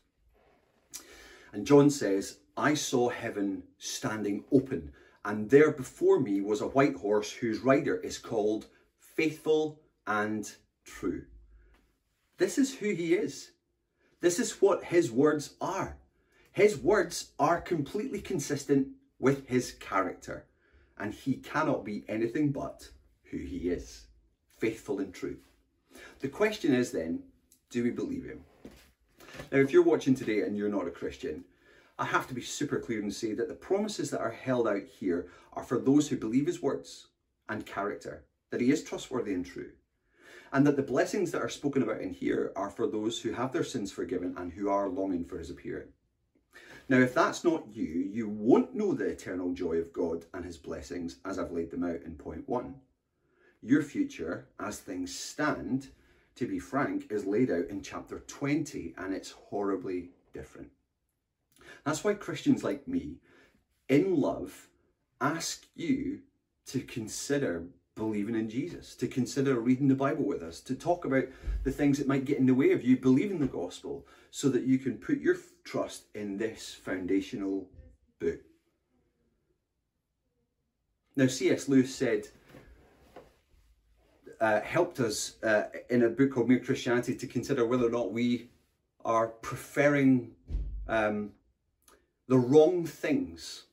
And 1.53 1.65
John 1.65 1.89
says, 1.89 2.39
I 2.57 2.73
saw 2.73 3.09
heaven 3.09 3.63
standing 3.77 4.43
open 4.51 4.91
and 5.25 5.49
there 5.49 5.71
before 5.71 6.19
me 6.19 6.41
was 6.41 6.61
a 6.61 6.67
white 6.67 6.95
horse 6.95 7.31
whose 7.31 7.59
rider 7.59 7.95
is 7.97 8.17
called 8.17 8.67
Faithful 8.97 9.79
and 10.05 10.51
True. 10.83 11.23
This 12.37 12.57
is 12.57 12.75
who 12.75 12.93
he 12.93 13.13
is. 13.13 13.51
This 14.19 14.39
is 14.39 14.61
what 14.61 14.83
his 14.83 15.11
words 15.11 15.55
are. 15.61 15.97
His 16.51 16.77
words 16.77 17.31
are 17.39 17.61
completely 17.61 18.19
consistent 18.19 18.87
with 19.23 19.47
his 19.47 19.71
character, 19.79 20.43
and 20.97 21.13
he 21.13 21.35
cannot 21.35 21.85
be 21.85 22.03
anything 22.09 22.51
but 22.51 22.89
who 23.31 23.37
he 23.37 23.69
is 23.69 24.07
faithful 24.57 24.99
and 24.99 25.13
true. 25.13 25.37
The 26.19 26.27
question 26.27 26.73
is 26.73 26.91
then 26.91 27.23
do 27.69 27.83
we 27.83 27.89
believe 27.89 28.25
him? 28.25 28.41
Now, 29.49 29.59
if 29.59 29.71
you're 29.71 29.81
watching 29.81 30.13
today 30.13 30.41
and 30.41 30.57
you're 30.57 30.67
not 30.67 30.89
a 30.89 30.91
Christian, 30.91 31.45
I 31.97 32.03
have 32.03 32.27
to 32.27 32.33
be 32.33 32.41
super 32.41 32.79
clear 32.79 33.01
and 33.01 33.13
say 33.13 33.33
that 33.33 33.47
the 33.47 33.53
promises 33.53 34.11
that 34.11 34.19
are 34.19 34.29
held 34.29 34.67
out 34.67 34.83
here 34.99 35.27
are 35.53 35.63
for 35.63 35.79
those 35.79 36.09
who 36.09 36.17
believe 36.17 36.47
his 36.47 36.61
words 36.61 37.07
and 37.47 37.65
character, 37.65 38.25
that 38.49 38.59
he 38.59 38.71
is 38.71 38.83
trustworthy 38.83 39.33
and 39.33 39.45
true, 39.45 39.71
and 40.51 40.67
that 40.67 40.75
the 40.75 40.83
blessings 40.83 41.31
that 41.31 41.41
are 41.41 41.49
spoken 41.49 41.81
about 41.81 42.01
in 42.01 42.11
here 42.11 42.51
are 42.57 42.69
for 42.69 42.87
those 42.87 43.21
who 43.21 43.31
have 43.31 43.53
their 43.53 43.63
sins 43.63 43.89
forgiven 43.89 44.35
and 44.37 44.51
who 44.51 44.67
are 44.67 44.89
longing 44.89 45.23
for 45.23 45.37
his 45.37 45.49
appearing. 45.49 45.93
Now, 46.89 46.97
if 46.97 47.13
that's 47.13 47.43
not 47.43 47.65
you, 47.71 48.09
you 48.11 48.27
won't 48.27 48.75
know 48.75 48.93
the 48.93 49.05
eternal 49.05 49.53
joy 49.53 49.77
of 49.77 49.93
God 49.93 50.25
and 50.33 50.43
his 50.43 50.57
blessings 50.57 51.17
as 51.25 51.39
I've 51.39 51.51
laid 51.51 51.71
them 51.71 51.83
out 51.83 52.01
in 52.03 52.15
point 52.15 52.47
one. 52.47 52.75
Your 53.61 53.81
future, 53.81 54.47
as 54.59 54.79
things 54.79 55.15
stand, 55.17 55.87
to 56.35 56.45
be 56.45 56.59
frank, 56.59 57.07
is 57.09 57.25
laid 57.25 57.49
out 57.49 57.67
in 57.69 57.81
chapter 57.81 58.19
20 58.19 58.95
and 58.97 59.13
it's 59.13 59.31
horribly 59.31 60.09
different. 60.33 60.69
That's 61.85 62.03
why 62.03 62.15
Christians 62.15 62.63
like 62.63 62.87
me, 62.87 63.17
in 63.87 64.19
love, 64.19 64.67
ask 65.21 65.65
you 65.75 66.19
to 66.67 66.81
consider 66.81 67.65
believing 67.95 68.35
in 68.35 68.49
Jesus, 68.49 68.95
to 68.95 69.07
consider 69.07 69.59
reading 69.59 69.87
the 69.87 69.95
Bible 69.95 70.25
with 70.25 70.41
us, 70.41 70.59
to 70.61 70.75
talk 70.75 71.05
about 71.05 71.25
the 71.63 71.71
things 71.71 71.97
that 71.97 72.07
might 72.07 72.25
get 72.25 72.39
in 72.39 72.45
the 72.45 72.53
way 72.53 72.71
of 72.71 72.83
you 72.83 72.97
believing 72.97 73.39
the 73.39 73.47
gospel 73.47 74.05
so 74.31 74.49
that 74.49 74.63
you 74.63 74.79
can 74.79 74.97
put 74.97 75.19
your 75.19 75.37
trust 75.63 76.05
in 76.15 76.37
this 76.37 76.73
foundational 76.73 77.67
book. 78.19 78.39
Now, 81.15 81.27
C.S. 81.27 81.69
Lewis 81.69 81.93
said, 81.93 82.27
uh, 84.41 84.61
helped 84.61 84.99
us 84.99 85.41
uh, 85.43 85.63
in 85.89 86.03
a 86.03 86.09
book 86.09 86.31
called 86.31 86.49
Mere 86.49 86.59
Christianity 86.59 87.15
to 87.15 87.27
consider 87.27 87.65
whether 87.65 87.85
or 87.85 87.91
not 87.91 88.11
we 88.11 88.49
are 89.05 89.27
preferring 89.27 90.31
um, 90.87 91.31
the 92.27 92.37
wrong 92.37 92.85
things 92.85 93.63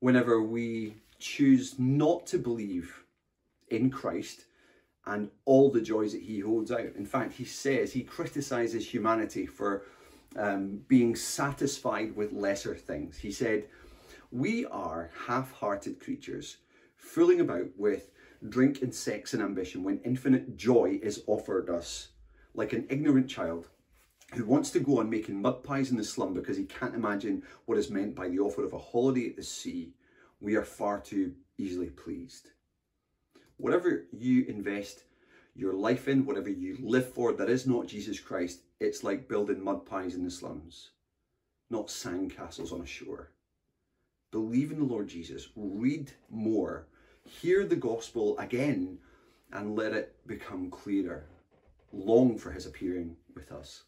whenever 0.00 0.42
we 0.42 0.94
choose 1.18 1.78
not 1.78 2.26
to 2.26 2.38
believe 2.38 3.04
in 3.70 3.90
Christ 3.90 4.46
and 5.06 5.30
all 5.44 5.70
the 5.70 5.80
joys 5.80 6.12
that 6.12 6.22
he 6.22 6.40
holds 6.40 6.70
out. 6.70 6.94
In 6.96 7.06
fact, 7.06 7.32
he 7.32 7.44
says 7.44 7.92
he 7.92 8.02
criticizes 8.02 8.86
humanity 8.86 9.46
for 9.46 9.84
um, 10.36 10.80
being 10.88 11.16
satisfied 11.16 12.14
with 12.14 12.32
lesser 12.32 12.74
things. 12.74 13.16
He 13.18 13.32
said, 13.32 13.64
We 14.30 14.66
are 14.66 15.10
half 15.26 15.52
hearted 15.52 16.00
creatures, 16.00 16.58
fooling 16.96 17.40
about 17.40 17.66
with 17.76 18.10
drink 18.48 18.82
and 18.82 18.94
sex 18.94 19.32
and 19.34 19.42
ambition 19.42 19.82
when 19.82 20.00
infinite 20.04 20.56
joy 20.56 21.00
is 21.02 21.22
offered 21.26 21.70
us, 21.70 22.08
like 22.54 22.72
an 22.72 22.86
ignorant 22.90 23.28
child 23.28 23.68
who 24.34 24.44
wants 24.44 24.70
to 24.70 24.80
go 24.80 25.00
on 25.00 25.08
making 25.08 25.40
mud 25.40 25.64
pies 25.64 25.90
in 25.90 25.96
the 25.96 26.04
slum 26.04 26.34
because 26.34 26.56
he 26.56 26.64
can't 26.64 26.94
imagine 26.94 27.42
what 27.64 27.78
is 27.78 27.90
meant 27.90 28.14
by 28.14 28.28
the 28.28 28.38
offer 28.38 28.62
of 28.62 28.74
a 28.74 28.78
holiday 28.78 29.30
at 29.30 29.36
the 29.36 29.42
sea. 29.42 29.94
We 30.40 30.54
are 30.54 30.64
far 30.64 31.00
too 31.00 31.34
easily 31.56 31.88
pleased. 31.88 32.50
Whatever 33.58 34.04
you 34.12 34.44
invest 34.46 35.04
your 35.54 35.74
life 35.74 36.08
in, 36.08 36.24
whatever 36.24 36.48
you 36.48 36.78
live 36.80 37.12
for, 37.12 37.32
that 37.32 37.50
is 37.50 37.66
not 37.66 37.88
Jesus 37.88 38.20
Christ, 38.20 38.60
it's 38.80 39.04
like 39.04 39.28
building 39.28 39.62
mud 39.62 39.84
pies 39.84 40.14
in 40.14 40.24
the 40.24 40.30
slums, 40.30 40.90
not 41.68 41.88
sandcastles 41.88 42.72
on 42.72 42.80
a 42.80 42.86
shore. 42.86 43.32
Believe 44.30 44.70
in 44.70 44.78
the 44.78 44.84
Lord 44.84 45.08
Jesus, 45.08 45.48
read 45.56 46.12
more, 46.30 46.86
hear 47.24 47.66
the 47.66 47.76
gospel 47.76 48.38
again, 48.38 48.98
and 49.52 49.74
let 49.74 49.92
it 49.92 50.14
become 50.26 50.70
clearer. 50.70 51.26
Long 51.92 52.38
for 52.38 52.52
his 52.52 52.66
appearing 52.66 53.16
with 53.34 53.50
us. 53.50 53.84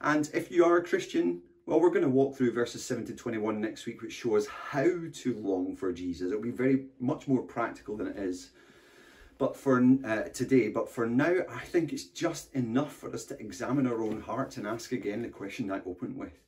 And 0.00 0.30
if 0.32 0.50
you 0.50 0.64
are 0.64 0.78
a 0.78 0.84
Christian, 0.84 1.42
well, 1.66 1.80
we're 1.80 1.90
going 1.90 2.02
to 2.02 2.08
walk 2.08 2.36
through 2.36 2.52
verses 2.52 2.84
7 2.84 3.06
to 3.06 3.14
21 3.14 3.60
next 3.60 3.86
week, 3.86 4.02
which 4.02 4.12
shows 4.12 4.46
how 4.46 4.88
to 5.12 5.38
long 5.38 5.76
for 5.76 5.92
Jesus. 5.92 6.28
It'll 6.28 6.42
be 6.42 6.50
very 6.50 6.86
much 7.00 7.26
more 7.26 7.42
practical 7.42 7.96
than 7.96 8.08
it 8.08 8.16
is 8.16 8.50
but 9.38 9.56
for 9.56 9.82
uh, 10.04 10.22
today. 10.32 10.68
But 10.68 10.88
for 10.88 11.06
now, 11.06 11.36
I 11.50 11.60
think 11.60 11.92
it's 11.92 12.04
just 12.04 12.54
enough 12.54 12.94
for 12.94 13.12
us 13.12 13.24
to 13.26 13.38
examine 13.38 13.86
our 13.86 14.02
own 14.02 14.20
hearts 14.20 14.56
and 14.56 14.66
ask 14.66 14.92
again 14.92 15.22
the 15.22 15.28
question 15.28 15.70
I 15.70 15.80
opened 15.84 16.16
with. 16.16 16.40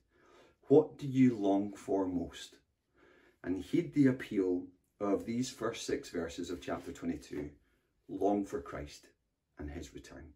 What 0.69 0.99
do 0.99 1.07
you 1.07 1.37
long 1.37 1.73
for 1.73 2.07
most? 2.07 2.57
And 3.45 3.63
heed 3.63 3.95
the 3.95 4.09
appeal 4.09 4.65
of 5.01 5.25
these 5.25 5.51
first 5.51 5.87
six 5.87 6.11
verses 6.11 6.51
of 6.51 6.61
chapter 6.61 6.93
22. 6.93 7.51
Long 8.09 8.45
for 8.45 8.61
Christ 8.61 9.09
and 9.59 9.71
his 9.71 9.95
return. 9.95 10.33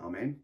Amen. 0.00 0.40